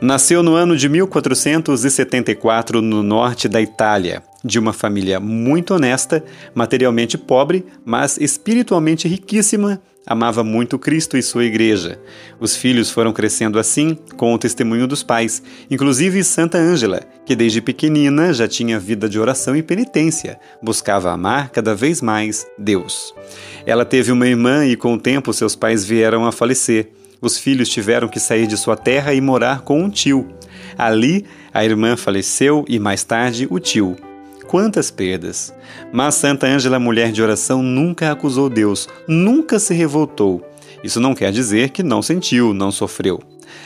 Nasceu 0.00 0.44
no 0.44 0.54
ano 0.54 0.76
de 0.76 0.88
1474 0.88 2.80
no 2.80 3.02
norte 3.02 3.48
da 3.48 3.60
Itália, 3.60 4.22
de 4.44 4.56
uma 4.56 4.72
família 4.72 5.18
muito 5.18 5.74
honesta, 5.74 6.24
materialmente 6.54 7.18
pobre, 7.18 7.66
mas 7.84 8.16
espiritualmente 8.16 9.08
riquíssima. 9.08 9.82
Amava 10.06 10.44
muito 10.44 10.78
Cristo 10.78 11.16
e 11.18 11.22
sua 11.22 11.44
igreja. 11.44 12.00
Os 12.38 12.56
filhos 12.56 12.90
foram 12.90 13.12
crescendo 13.12 13.58
assim, 13.58 13.98
com 14.16 14.32
o 14.32 14.38
testemunho 14.38 14.86
dos 14.86 15.02
pais, 15.02 15.42
inclusive 15.68 16.22
Santa 16.22 16.58
Ângela, 16.58 17.00
que 17.26 17.34
desde 17.34 17.60
pequenina 17.60 18.32
já 18.32 18.46
tinha 18.46 18.78
vida 18.78 19.08
de 19.08 19.18
oração 19.18 19.56
e 19.56 19.64
penitência, 19.64 20.38
buscava 20.62 21.10
amar 21.10 21.50
cada 21.50 21.74
vez 21.74 22.00
mais 22.00 22.46
Deus. 22.56 23.12
Ela 23.66 23.84
teve 23.84 24.12
uma 24.12 24.28
irmã 24.28 24.64
e 24.64 24.76
com 24.76 24.94
o 24.94 24.98
tempo 24.98 25.32
seus 25.32 25.56
pais 25.56 25.84
vieram 25.84 26.24
a 26.24 26.30
falecer. 26.30 26.92
Os 27.20 27.38
filhos 27.38 27.68
tiveram 27.68 28.08
que 28.08 28.20
sair 28.20 28.46
de 28.46 28.56
sua 28.56 28.76
terra 28.76 29.12
e 29.12 29.20
morar 29.20 29.62
com 29.62 29.82
um 29.82 29.90
tio. 29.90 30.28
Ali, 30.76 31.24
a 31.52 31.64
irmã 31.64 31.96
faleceu 31.96 32.64
e 32.68 32.78
mais 32.78 33.02
tarde 33.02 33.46
o 33.50 33.58
tio. 33.58 33.96
Quantas 34.46 34.90
perdas! 34.90 35.52
Mas 35.92 36.14
Santa 36.14 36.46
Ângela, 36.46 36.78
mulher 36.78 37.12
de 37.12 37.22
oração, 37.22 37.62
nunca 37.62 38.10
acusou 38.10 38.48
Deus, 38.48 38.88
nunca 39.06 39.58
se 39.58 39.74
revoltou. 39.74 40.42
Isso 40.82 41.00
não 41.00 41.14
quer 41.14 41.32
dizer 41.32 41.70
que 41.70 41.82
não 41.82 42.00
sentiu, 42.00 42.54
não 42.54 42.70
sofreu. 42.70 43.20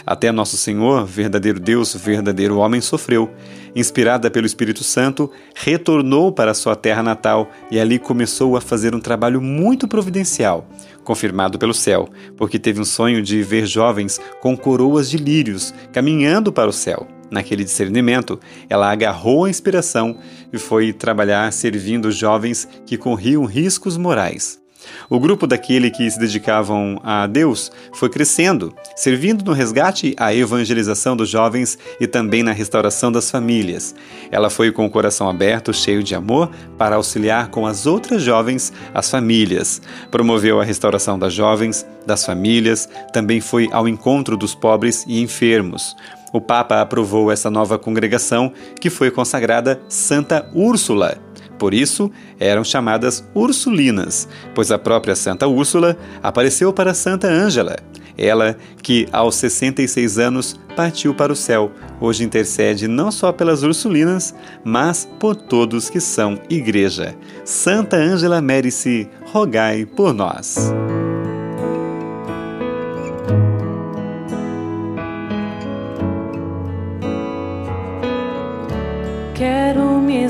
Até 0.05 0.32
Nosso 0.32 0.57
Senhor, 0.57 1.05
verdadeiro 1.05 1.61
Deus, 1.61 1.94
verdadeiro 1.94 2.59
homem, 2.59 2.80
sofreu. 2.80 3.30
Inspirada 3.74 4.30
pelo 4.30 4.46
Espírito 4.46 4.84
Santo, 4.84 5.30
retornou 5.55 6.30
para 6.30 6.55
sua 6.55 6.76
terra 6.76 7.03
natal 7.03 7.50
e 7.70 7.80
ali 7.80 7.98
começou 7.98 8.57
a 8.57 8.61
fazer 8.61 8.94
um 8.94 9.00
trabalho 9.00 9.40
muito 9.40 9.88
providencial, 9.88 10.68
confirmado 11.03 11.59
pelo 11.59 11.72
céu, 11.72 12.09
porque 12.36 12.59
teve 12.59 12.80
um 12.80 12.84
sonho 12.84 13.22
de 13.22 13.42
ver 13.42 13.66
jovens 13.66 14.20
com 14.40 14.57
coroas 14.57 15.09
de 15.09 15.16
lírios 15.16 15.72
caminhando 15.92 16.53
para 16.53 16.68
o 16.68 16.72
céu. 16.72 17.07
Naquele 17.30 17.64
discernimento, 17.64 18.38
ela 18.68 18.92
agarrou 18.92 19.46
a 19.46 19.50
inspiração 19.50 20.18
e 20.53 20.59
foi 20.59 20.92
trabalhar 20.92 21.50
servindo 21.50 22.12
jovens 22.12 22.68
que 22.84 22.98
corriam 22.98 23.46
riscos 23.46 23.96
morais. 23.96 24.61
O 25.08 25.18
grupo 25.18 25.46
daquele 25.46 25.90
que 25.90 26.10
se 26.10 26.18
dedicavam 26.18 27.00
a 27.02 27.26
Deus 27.26 27.70
foi 27.92 28.08
crescendo, 28.08 28.74
servindo 28.96 29.44
no 29.44 29.52
resgate 29.52 30.14
à 30.18 30.34
evangelização 30.34 31.16
dos 31.16 31.28
jovens 31.28 31.78
e 32.00 32.06
também 32.06 32.42
na 32.42 32.52
restauração 32.52 33.10
das 33.10 33.30
famílias. 33.30 33.94
Ela 34.30 34.50
foi 34.50 34.72
com 34.72 34.86
o 34.86 34.90
coração 34.90 35.28
aberto, 35.28 35.72
cheio 35.72 36.02
de 36.02 36.14
amor, 36.14 36.50
para 36.78 36.96
auxiliar 36.96 37.48
com 37.48 37.66
as 37.66 37.86
outras 37.86 38.22
jovens 38.22 38.72
as 38.94 39.10
famílias. 39.10 39.80
Promoveu 40.10 40.60
a 40.60 40.64
restauração 40.64 41.18
das 41.18 41.32
jovens, 41.32 41.86
das 42.06 42.24
famílias, 42.24 42.88
também 43.12 43.40
foi 43.40 43.68
ao 43.72 43.88
encontro 43.88 44.36
dos 44.36 44.54
pobres 44.54 45.04
e 45.06 45.20
enfermos. 45.20 45.96
O 46.32 46.40
Papa 46.40 46.80
aprovou 46.80 47.30
essa 47.30 47.50
nova 47.50 47.78
congregação, 47.78 48.52
que 48.80 48.88
foi 48.88 49.10
consagrada 49.10 49.80
Santa 49.86 50.48
Úrsula 50.54 51.18
por 51.62 51.74
isso, 51.74 52.10
eram 52.40 52.64
chamadas 52.64 53.22
Ursulinas, 53.32 54.26
pois 54.52 54.72
a 54.72 54.80
própria 54.80 55.14
Santa 55.14 55.46
Úrsula 55.46 55.96
apareceu 56.20 56.72
para 56.72 56.92
Santa 56.92 57.28
Ângela. 57.28 57.76
Ela, 58.18 58.56
que 58.82 59.06
aos 59.12 59.36
66 59.36 60.18
anos 60.18 60.58
partiu 60.74 61.14
para 61.14 61.32
o 61.32 61.36
céu, 61.36 61.70
hoje 62.00 62.24
intercede 62.24 62.88
não 62.88 63.12
só 63.12 63.30
pelas 63.30 63.62
Ursulinas, 63.62 64.34
mas 64.64 65.08
por 65.20 65.36
todos 65.36 65.88
que 65.88 66.00
são 66.00 66.36
igreja. 66.50 67.14
Santa 67.44 67.96
Ângela 67.96 68.42
Mérici, 68.42 69.08
rogai 69.26 69.86
por 69.86 70.12
nós. 70.12 70.72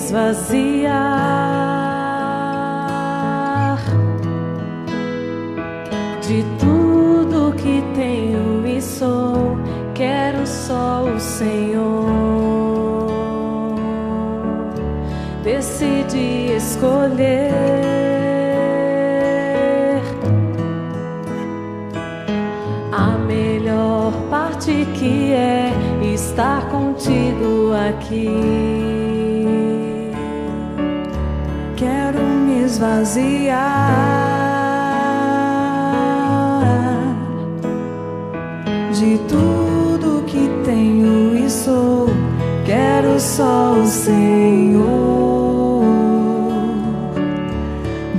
Esvaziar 0.02 0.98
de 6.20 6.44
tudo 6.58 7.54
que 7.54 7.82
tenho 7.94 8.66
e 8.66 8.82
sou. 8.82 9.56
Quero 9.94 10.44
só 10.46 11.04
o 11.04 11.20
Senhor. 11.20 12.10
Decidi 15.44 16.56
escolher. 16.56 17.52
a 22.92 23.16
melhor 23.26 24.12
parte 24.28 24.86
que 24.94 25.32
é 25.32 25.72
estar 26.12 26.68
contigo 26.68 27.72
aqui. 27.88 28.61
Esvaziar 32.82 33.54
de 38.92 39.18
tudo 39.28 40.24
que 40.26 40.50
tenho 40.64 41.36
e 41.36 41.48
sou. 41.48 42.08
Quero 42.66 43.20
só 43.20 43.74
o 43.74 43.86
Senhor. 43.86 44.82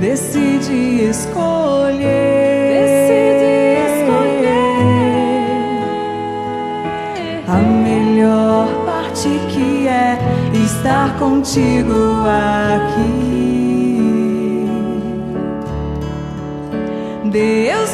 Decidi 0.00 1.10
escolher. 1.10 2.04
Escolher 3.86 4.54
a 7.48 7.58
melhor 7.58 8.66
parte 8.86 9.28
que 9.50 9.86
é 9.86 10.18
estar 10.54 11.18
contigo 11.18 12.24
aqui. 12.26 12.93
Deus 17.34 17.93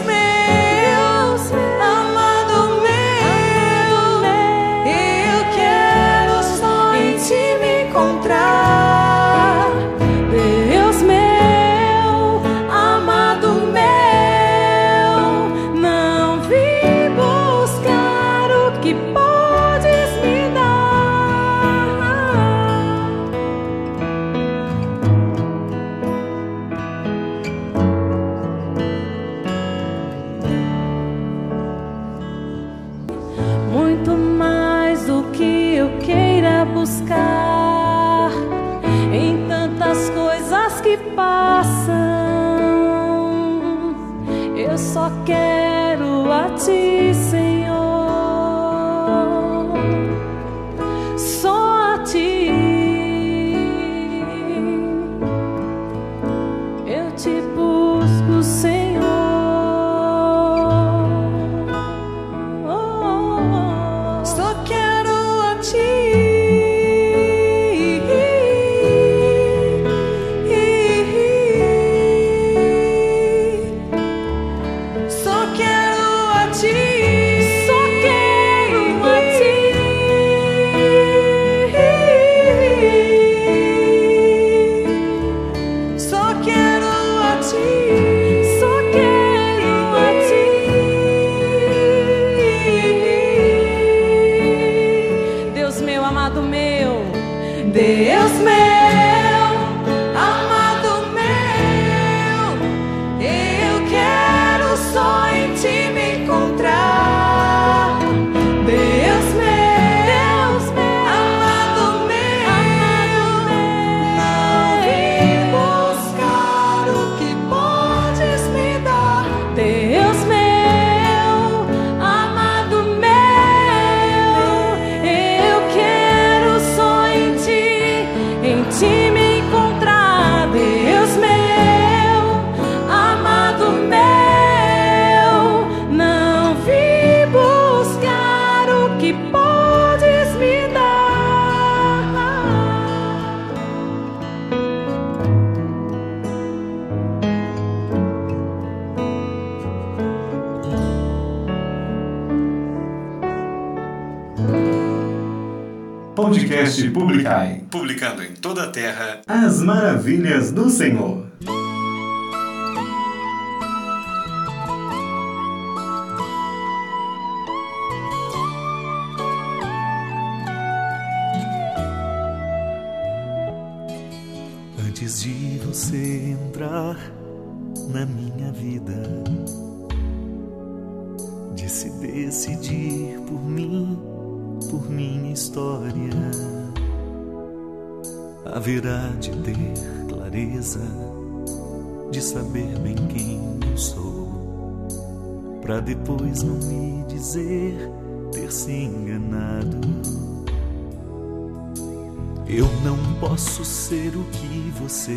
posso 203.31 203.65
ser 203.65 204.13
o 204.17 204.25
que 204.33 204.73
você 204.81 205.17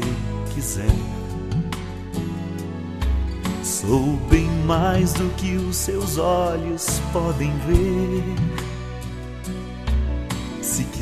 quiser. 0.54 0.86
Sou 3.64 4.18
bem 4.30 4.48
mais 4.66 5.14
do 5.14 5.30
que 5.36 5.56
os 5.56 5.76
seus 5.76 6.18
olhos 6.18 7.02
podem 7.12 7.52
ver 7.60 8.64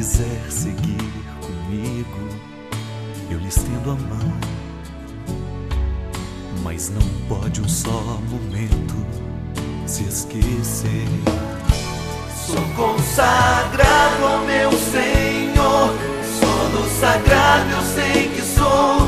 quiser 0.01 0.49
seguir 0.49 0.97
comigo, 1.41 2.27
eu 3.29 3.37
lhe 3.37 3.47
estendo 3.47 3.91
a 3.91 3.95
mão. 3.95 4.33
Mas 6.63 6.89
não 6.89 7.01
pode 7.29 7.61
um 7.61 7.69
só 7.69 8.01
momento 8.29 8.95
se 9.85 10.05
esquecer. 10.05 11.07
Sou 12.47 12.63
consagrado 12.75 14.25
ao 14.25 14.39
meu 14.39 14.71
Senhor, 14.71 15.60
sono 16.71 16.89
sagrado 16.99 17.71
eu 17.71 17.81
sei 17.81 18.29
que 18.29 18.41
sou. 18.41 19.07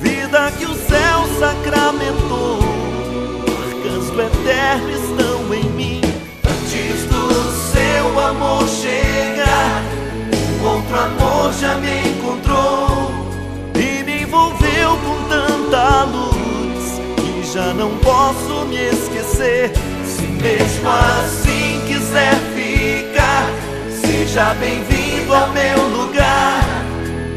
Vida 0.00 0.50
que 0.58 0.64
o 0.64 0.74
céu 0.74 1.26
sacramentou, 1.38 2.58
arcanjo 3.46 4.20
eterno 4.20 4.90
estão 4.90 5.54
em 5.54 5.64
mim. 5.70 6.00
Antes 6.44 7.04
do 7.04 7.72
seu 7.72 8.20
amor 8.20 8.68
chegar 8.68 9.82
outro 10.62 10.98
amor 10.98 11.52
já 11.54 11.74
me 11.76 12.08
encontrou 12.08 13.10
e 13.74 14.02
me 14.04 14.22
envolveu 14.22 14.90
com 14.98 15.28
tanta 15.28 16.04
luz 16.04 17.00
que 17.16 17.52
já 17.52 17.72
não 17.74 17.96
posso 17.98 18.66
me 18.66 18.76
esquecer. 18.76 19.72
Se 20.04 20.22
mesmo 20.22 20.88
assim 20.88 21.80
quiser 21.86 22.34
ficar, 22.54 23.46
seja 24.00 24.54
bem-vindo 24.54 25.34
ao 25.34 25.48
meu 25.48 25.88
lugar. 25.88 26.59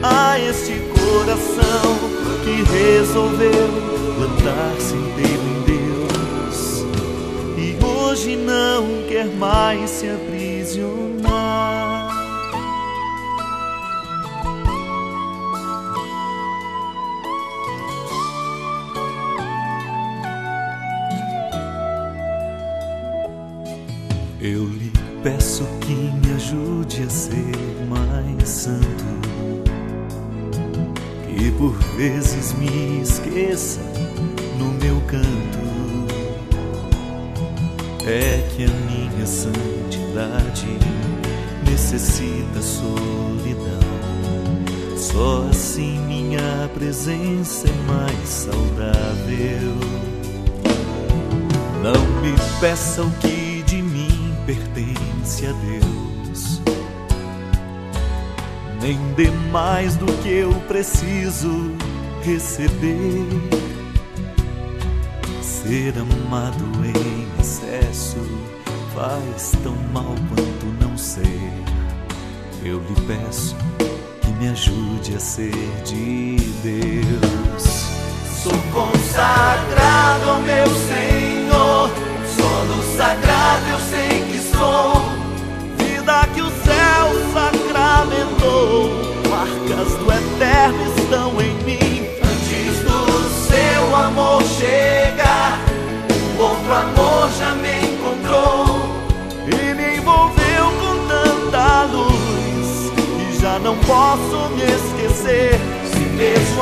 A 0.06 0.38
este 0.38 0.74
coração 1.00 1.98
que 2.44 2.62
resolveu 2.74 3.70
plantar-se 4.18 4.94
inteiro 4.96 5.42
em 5.42 5.62
Deus 5.64 6.84
e 7.58 7.78
hoje 7.82 8.36
não 8.36 9.08
quer 9.08 9.28
mais 9.38 9.90
se 9.90 10.10
aprisionar. 10.10 11.24
Eu 24.42 24.66
lhe 24.66 24.92
peço 25.24 25.64
que 25.80 25.94
me 25.94 26.36
ajude 26.36 27.04
a 27.04 27.10
ser 27.10 27.56
mais 27.88 28.50
santo. 28.50 29.23
Por 31.64 31.80
vezes 31.96 32.52
me 32.56 33.00
esqueça 33.02 33.80
no 34.60 34.66
meu 34.84 35.00
canto. 35.08 35.64
É 38.06 38.46
que 38.54 38.66
a 38.66 38.68
minha 38.68 39.26
santidade 39.26 40.78
necessita 41.66 42.62
solidão. 42.62 43.80
Só 44.98 45.48
assim 45.50 46.00
minha 46.00 46.70
presença 46.74 47.70
é 47.70 47.90
mais 47.90 48.28
saudável. 48.28 49.72
Não 51.82 52.22
me 52.22 52.34
peça 52.60 53.04
o 53.04 53.12
que 53.22 53.64
pertence 54.46 55.46
a 55.46 55.54
Deus. 55.54 56.03
Nem 58.84 58.98
dê 59.14 59.32
mais 59.50 59.96
do 59.96 60.06
que 60.22 60.28
eu 60.28 60.54
preciso 60.68 61.72
receber. 62.22 63.26
Ser 65.42 65.94
amado 65.98 66.66
em 66.84 67.42
excesso 67.42 68.18
faz 68.94 69.54
tão 69.64 69.74
mal 69.94 70.14
quanto 70.28 70.66
não 70.84 70.98
ser. 70.98 71.24
Eu 72.62 72.80
lhe 72.80 73.02
peço 73.08 73.56
que 74.20 74.28
me 74.32 74.50
ajude 74.50 75.16
a 75.16 75.20
ser 75.20 75.54
de 75.86 76.36
Deus. 76.62 77.64
Sou 78.44 78.52
consagrado 78.74 80.30
ao 80.30 80.42
meu 80.42 80.68
Senhor, 80.68 81.13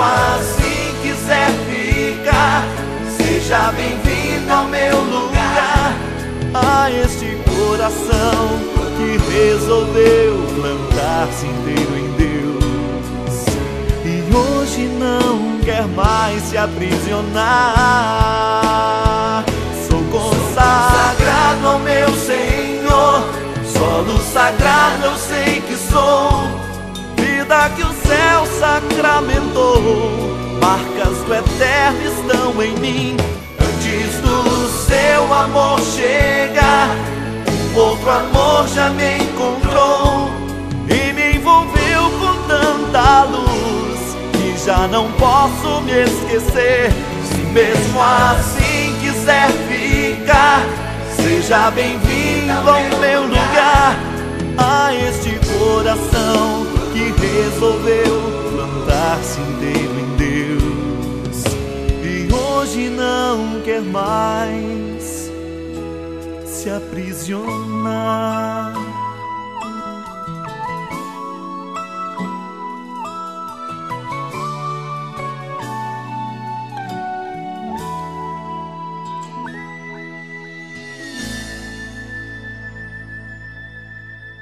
assim 0.01 0.93
quiser 1.01 1.49
ficar, 1.69 2.65
seja 3.17 3.71
bem-vindo 3.71 4.51
ao 4.51 4.65
meu 4.65 4.99
lugar. 5.01 5.95
A 6.53 6.91
este 6.91 7.37
coração 7.49 8.71
que 8.97 9.17
resolveu 9.33 10.35
plantar-se 10.55 11.45
inteiro 11.45 11.97
em 11.97 12.11
Deus 12.17 13.45
e 14.05 14.23
hoje 14.35 14.87
não 14.99 15.59
quer 15.63 15.87
mais 15.87 16.41
se 16.43 16.57
aprisionar. 16.57 17.41
Sou 19.89 20.03
consagrado 20.11 21.67
ao 21.67 21.79
meu 21.79 22.09
Senhor, 22.15 23.23
solo 23.73 24.19
sagrado 24.33 25.05
eu 25.05 25.15
sei 25.15 25.61
que 25.61 25.75
sou, 25.75 26.60
vida 27.51 27.69
que 27.75 27.83
o 27.83 27.91
céu 28.07 28.45
sacramentou, 28.59 29.81
marcas 30.61 31.17
do 31.25 31.33
eterno 31.33 32.01
estão 32.01 32.63
em 32.63 32.73
mim. 32.79 33.17
Antes 33.59 34.21
do 34.21 34.69
seu 34.87 35.33
amor 35.33 35.81
chegar, 35.81 36.89
outro 37.75 38.09
amor 38.09 38.67
já 38.69 38.89
me 38.91 39.17
encontrou 39.17 40.31
e 40.87 41.11
me 41.11 41.37
envolveu 41.37 42.09
com 42.19 42.47
tanta 42.47 43.23
luz 43.23 43.99
que 44.31 44.65
já 44.65 44.87
não 44.87 45.11
posso 45.13 45.81
me 45.81 46.03
esquecer. 46.03 46.89
Se 47.27 47.37
mesmo 47.51 48.01
assim 48.01 48.95
quiser 49.01 49.49
ficar, 49.67 50.63
seja 51.17 51.69
bem-vindo 51.71 52.69
ao 52.69 52.99
meu 52.99 53.23
lugar, 53.23 53.97
a 54.57 54.93
este 54.93 55.37
coração 55.47 56.80
que 56.91 57.11
resolveu 57.21 58.21
plantar-se 58.51 59.39
inteiro 59.39 59.99
em 59.99 60.15
Deus 60.17 61.43
e 62.03 62.33
hoje 62.33 62.89
não 62.89 63.61
quer 63.61 63.81
mais 63.81 65.31
se 66.45 66.69
aprisionar. 66.69 67.61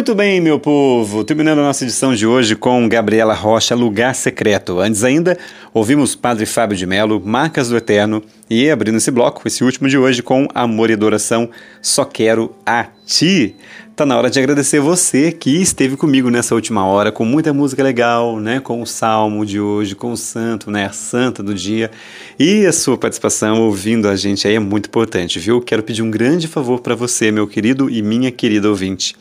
Muito 0.00 0.14
bem, 0.14 0.40
meu 0.40 0.58
povo. 0.58 1.22
Terminando 1.22 1.58
a 1.58 1.64
nossa 1.64 1.84
edição 1.84 2.14
de 2.14 2.26
hoje 2.26 2.56
com 2.56 2.88
Gabriela 2.88 3.34
Rocha, 3.34 3.74
Lugar 3.74 4.14
Secreto. 4.14 4.80
Antes 4.80 5.04
ainda, 5.04 5.36
ouvimos 5.74 6.16
Padre 6.16 6.46
Fábio 6.46 6.74
de 6.74 6.86
Melo, 6.86 7.20
Marcas 7.22 7.68
do 7.68 7.76
Eterno. 7.76 8.22
E 8.48 8.70
abrindo 8.70 8.96
esse 8.96 9.10
bloco, 9.10 9.42
esse 9.46 9.62
último 9.62 9.90
de 9.90 9.98
hoje, 9.98 10.22
com 10.22 10.48
Amor 10.54 10.88
e 10.88 10.94
Adoração, 10.94 11.50
Só 11.82 12.06
Quero 12.06 12.56
a 12.64 12.86
Ti. 13.04 13.54
Tá 13.94 14.06
na 14.06 14.16
hora 14.16 14.30
de 14.30 14.38
agradecer 14.38 14.80
você 14.80 15.32
que 15.32 15.60
esteve 15.60 15.98
comigo 15.98 16.30
nessa 16.30 16.54
última 16.54 16.82
hora, 16.86 17.12
com 17.12 17.26
muita 17.26 17.52
música 17.52 17.82
legal, 17.82 18.40
né? 18.40 18.58
Com 18.58 18.80
o 18.80 18.86
salmo 18.86 19.44
de 19.44 19.60
hoje, 19.60 19.94
com 19.94 20.12
o 20.12 20.16
santo, 20.16 20.70
né? 20.70 20.86
A 20.86 20.92
santa 20.92 21.42
do 21.42 21.52
dia. 21.52 21.90
E 22.38 22.64
a 22.64 22.72
sua 22.72 22.96
participação 22.96 23.60
ouvindo 23.60 24.08
a 24.08 24.16
gente 24.16 24.48
aí 24.48 24.54
é 24.54 24.58
muito 24.58 24.86
importante, 24.86 25.38
viu? 25.38 25.60
Quero 25.60 25.82
pedir 25.82 26.00
um 26.00 26.10
grande 26.10 26.48
favor 26.48 26.80
para 26.80 26.94
você, 26.94 27.30
meu 27.30 27.46
querido 27.46 27.90
e 27.90 28.00
minha 28.00 28.30
querida 28.30 28.66
ouvinte. 28.66 29.14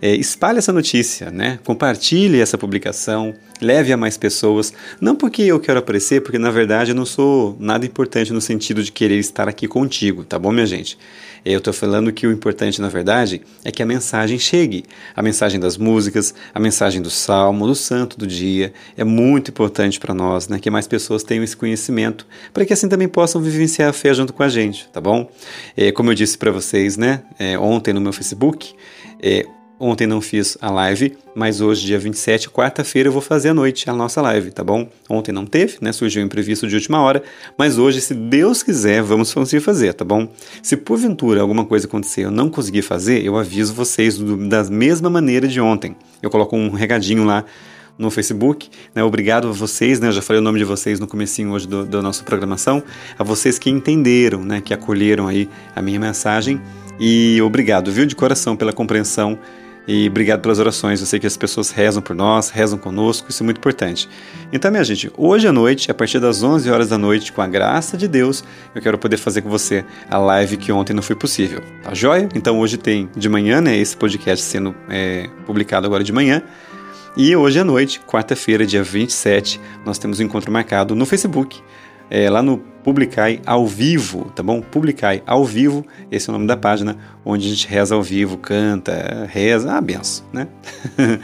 É, 0.00 0.14
espalhe 0.14 0.58
essa 0.58 0.72
notícia, 0.72 1.30
né? 1.30 1.58
Compartilhe 1.64 2.40
essa 2.40 2.56
publicação, 2.56 3.34
leve 3.60 3.92
a 3.92 3.96
mais 3.96 4.16
pessoas. 4.16 4.72
Não 5.00 5.16
porque 5.16 5.42
eu 5.42 5.58
quero 5.58 5.80
aparecer, 5.80 6.22
porque 6.22 6.38
na 6.38 6.50
verdade 6.50 6.92
eu 6.92 6.94
não 6.94 7.04
sou 7.04 7.56
nada 7.58 7.84
importante 7.84 8.32
no 8.32 8.40
sentido 8.40 8.82
de 8.82 8.92
querer 8.92 9.18
estar 9.18 9.48
aqui 9.48 9.66
contigo, 9.66 10.24
tá 10.24 10.38
bom, 10.38 10.52
minha 10.52 10.66
gente? 10.66 10.96
Eu 11.44 11.58
estou 11.58 11.72
falando 11.72 12.12
que 12.12 12.26
o 12.26 12.32
importante, 12.32 12.80
na 12.80 12.88
verdade, 12.88 13.40
é 13.64 13.70
que 13.70 13.82
a 13.82 13.86
mensagem 13.86 14.38
chegue. 14.38 14.84
A 15.14 15.22
mensagem 15.22 15.58
das 15.58 15.76
músicas, 15.76 16.34
a 16.52 16.60
mensagem 16.60 17.00
do 17.00 17.10
salmo, 17.10 17.66
do 17.66 17.74
santo 17.74 18.18
do 18.18 18.26
dia. 18.26 18.72
É 18.96 19.04
muito 19.04 19.50
importante 19.50 19.98
para 19.98 20.12
nós, 20.12 20.48
né? 20.48 20.58
Que 20.58 20.70
mais 20.70 20.86
pessoas 20.86 21.22
tenham 21.22 21.42
esse 21.42 21.56
conhecimento, 21.56 22.26
para 22.52 22.64
que 22.64 22.72
assim 22.72 22.88
também 22.88 23.08
possam 23.08 23.40
vivenciar 23.40 23.88
a 23.88 23.92
fé 23.92 24.12
junto 24.12 24.32
com 24.32 24.42
a 24.42 24.48
gente, 24.48 24.88
tá 24.92 25.00
bom? 25.00 25.30
É, 25.76 25.90
como 25.92 26.10
eu 26.10 26.14
disse 26.14 26.36
para 26.36 26.50
vocês, 26.50 26.96
né? 26.96 27.22
É, 27.38 27.58
ontem 27.58 27.92
no 27.92 28.00
meu 28.00 28.12
Facebook, 28.12 28.74
é, 29.22 29.46
Ontem 29.80 30.08
não 30.08 30.20
fiz 30.20 30.58
a 30.60 30.70
live, 30.70 31.16
mas 31.36 31.60
hoje, 31.60 31.86
dia 31.86 32.00
27, 32.00 32.50
quarta-feira, 32.50 33.08
eu 33.08 33.12
vou 33.12 33.22
fazer 33.22 33.50
à 33.50 33.54
noite 33.54 33.88
a 33.88 33.92
nossa 33.92 34.20
live, 34.20 34.50
tá 34.50 34.64
bom? 34.64 34.88
Ontem 35.08 35.30
não 35.30 35.46
teve, 35.46 35.78
né? 35.80 35.92
Surgiu 35.92 36.20
um 36.20 36.26
imprevisto 36.26 36.66
de 36.66 36.74
última 36.74 37.00
hora, 37.00 37.22
mas 37.56 37.78
hoje, 37.78 38.00
se 38.00 38.12
Deus 38.12 38.60
quiser, 38.60 39.02
vamos 39.02 39.32
conseguir 39.32 39.62
fazer, 39.62 39.94
tá 39.94 40.04
bom? 40.04 40.28
Se 40.60 40.76
porventura 40.76 41.40
alguma 41.40 41.64
coisa 41.64 41.86
acontecer 41.86 42.22
e 42.22 42.24
eu 42.24 42.30
não 42.32 42.50
conseguir 42.50 42.82
fazer, 42.82 43.24
eu 43.24 43.36
aviso 43.36 43.72
vocês 43.72 44.18
do, 44.18 44.48
da 44.48 44.64
mesma 44.64 45.08
maneira 45.08 45.46
de 45.46 45.60
ontem. 45.60 45.94
Eu 46.20 46.28
coloco 46.28 46.56
um 46.56 46.70
regadinho 46.70 47.24
lá 47.24 47.44
no 47.96 48.10
Facebook. 48.10 48.68
Né? 48.92 49.04
Obrigado 49.04 49.48
a 49.48 49.52
vocês, 49.52 50.00
né? 50.00 50.08
Eu 50.08 50.12
já 50.12 50.22
falei 50.22 50.40
o 50.40 50.44
nome 50.44 50.58
de 50.58 50.64
vocês 50.64 50.98
no 50.98 51.06
comecinho 51.06 51.52
hoje 51.52 51.68
do, 51.68 51.84
da 51.84 52.02
nossa 52.02 52.24
programação. 52.24 52.82
A 53.16 53.22
vocês 53.22 53.58
que 53.58 53.70
entenderam, 53.70 54.44
né? 54.44 54.60
Que 54.60 54.74
acolheram 54.74 55.28
aí 55.28 55.48
a 55.74 55.82
minha 55.82 55.98
mensagem. 55.98 56.60
E 57.00 57.40
obrigado, 57.42 57.92
viu, 57.92 58.06
de 58.06 58.16
coração 58.16 58.56
pela 58.56 58.72
compreensão 58.72 59.38
e 59.88 60.06
obrigado 60.06 60.42
pelas 60.42 60.58
orações. 60.58 61.00
Eu 61.00 61.06
sei 61.06 61.18
que 61.18 61.26
as 61.26 61.36
pessoas 61.36 61.70
rezam 61.70 62.02
por 62.02 62.14
nós, 62.14 62.50
rezam 62.50 62.78
conosco, 62.78 63.30
isso 63.30 63.42
é 63.42 63.44
muito 63.44 63.56
importante. 63.56 64.06
Então, 64.52 64.70
minha 64.70 64.84
gente, 64.84 65.10
hoje 65.16 65.48
à 65.48 65.52
noite, 65.52 65.90
a 65.90 65.94
partir 65.94 66.20
das 66.20 66.42
11 66.42 66.70
horas 66.70 66.90
da 66.90 66.98
noite, 66.98 67.32
com 67.32 67.40
a 67.40 67.46
graça 67.46 67.96
de 67.96 68.06
Deus, 68.06 68.44
eu 68.74 68.82
quero 68.82 68.98
poder 68.98 69.16
fazer 69.16 69.40
com 69.40 69.48
você 69.48 69.86
a 70.10 70.18
live 70.18 70.58
que 70.58 70.70
ontem 70.70 70.92
não 70.92 71.02
foi 71.02 71.16
possível. 71.16 71.62
Tá 71.82 71.94
joia? 71.94 72.28
Então, 72.34 72.60
hoje 72.60 72.76
tem 72.76 73.08
de 73.16 73.30
manhã, 73.30 73.62
né? 73.62 73.78
Esse 73.78 73.96
podcast 73.96 74.44
sendo 74.44 74.74
é, 74.90 75.26
publicado 75.46 75.86
agora 75.86 76.04
de 76.04 76.12
manhã. 76.12 76.42
E 77.16 77.34
hoje 77.34 77.58
à 77.58 77.64
noite, 77.64 77.98
quarta-feira, 78.06 78.66
dia 78.66 78.82
27, 78.82 79.58
nós 79.86 79.98
temos 79.98 80.20
um 80.20 80.22
encontro 80.22 80.52
marcado 80.52 80.94
no 80.94 81.06
Facebook, 81.06 81.62
é, 82.10 82.28
lá 82.28 82.42
no 82.42 82.62
Publicai 82.82 83.40
ao 83.44 83.66
vivo, 83.66 84.30
tá 84.34 84.42
bom? 84.42 84.60
Publicai 84.60 85.22
ao 85.26 85.44
vivo, 85.44 85.84
esse 86.10 86.28
é 86.28 86.30
o 86.30 86.34
nome 86.34 86.46
da 86.46 86.56
página, 86.56 86.96
onde 87.24 87.46
a 87.46 87.50
gente 87.50 87.66
reza 87.68 87.94
ao 87.94 88.02
vivo, 88.02 88.38
canta, 88.38 89.28
reza, 89.30 89.72
ah, 89.72 89.80
benção, 89.80 90.24
né? 90.32 90.48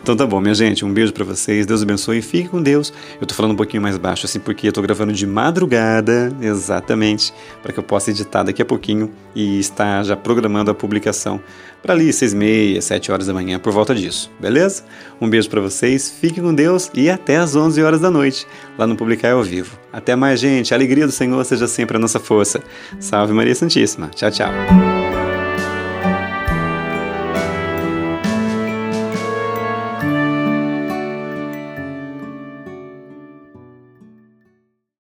então 0.00 0.16
tá 0.16 0.26
bom, 0.26 0.40
minha 0.40 0.54
gente, 0.54 0.84
um 0.84 0.92
beijo 0.92 1.12
para 1.12 1.24
vocês, 1.24 1.66
Deus 1.66 1.82
abençoe 1.82 2.22
fique 2.22 2.48
com 2.48 2.62
Deus. 2.62 2.92
Eu 3.20 3.26
tô 3.26 3.34
falando 3.34 3.52
um 3.52 3.56
pouquinho 3.56 3.82
mais 3.82 3.98
baixo 3.98 4.24
assim 4.24 4.40
porque 4.40 4.68
eu 4.68 4.72
tô 4.72 4.80
gravando 4.80 5.12
de 5.12 5.26
madrugada, 5.26 6.32
exatamente, 6.40 7.32
para 7.62 7.72
que 7.72 7.78
eu 7.78 7.84
possa 7.84 8.10
editar 8.10 8.42
daqui 8.42 8.62
a 8.62 8.64
pouquinho 8.64 9.10
e 9.34 9.58
estar 9.58 10.02
já 10.04 10.16
programando 10.16 10.70
a 10.70 10.74
publicação 10.74 11.40
para 11.82 11.94
ali 11.94 12.12
seis 12.12 12.32
e 12.32 12.36
meia, 12.36 12.82
sete 12.82 13.10
horas 13.10 13.26
da 13.26 13.32
manhã, 13.32 13.58
por 13.58 13.72
volta 13.72 13.94
disso, 13.94 14.30
beleza? 14.38 14.84
Um 15.20 15.28
beijo 15.28 15.48
para 15.48 15.60
vocês, 15.60 16.10
fiquem 16.10 16.42
com 16.42 16.54
Deus 16.54 16.90
e 16.94 17.08
até 17.08 17.36
às 17.36 17.56
11 17.56 17.82
horas 17.82 18.00
da 18.00 18.10
noite, 18.10 18.46
lá 18.78 18.86
no 18.86 18.96
Publicai 18.96 19.30
ao 19.32 19.42
vivo. 19.42 19.78
Até 19.92 20.14
mais, 20.14 20.38
gente, 20.38 20.74
a 20.74 20.78
alegria 21.00 21.06
do 21.06 21.12
Senhor 21.12 21.44
seja 21.44 21.66
sempre 21.66 21.96
a 21.96 22.00
nossa 22.00 22.20
força. 22.20 22.62
Salve 22.98 23.32
Maria 23.32 23.54
Santíssima. 23.54 24.08
Tchau, 24.08 24.30
tchau. 24.30 25.09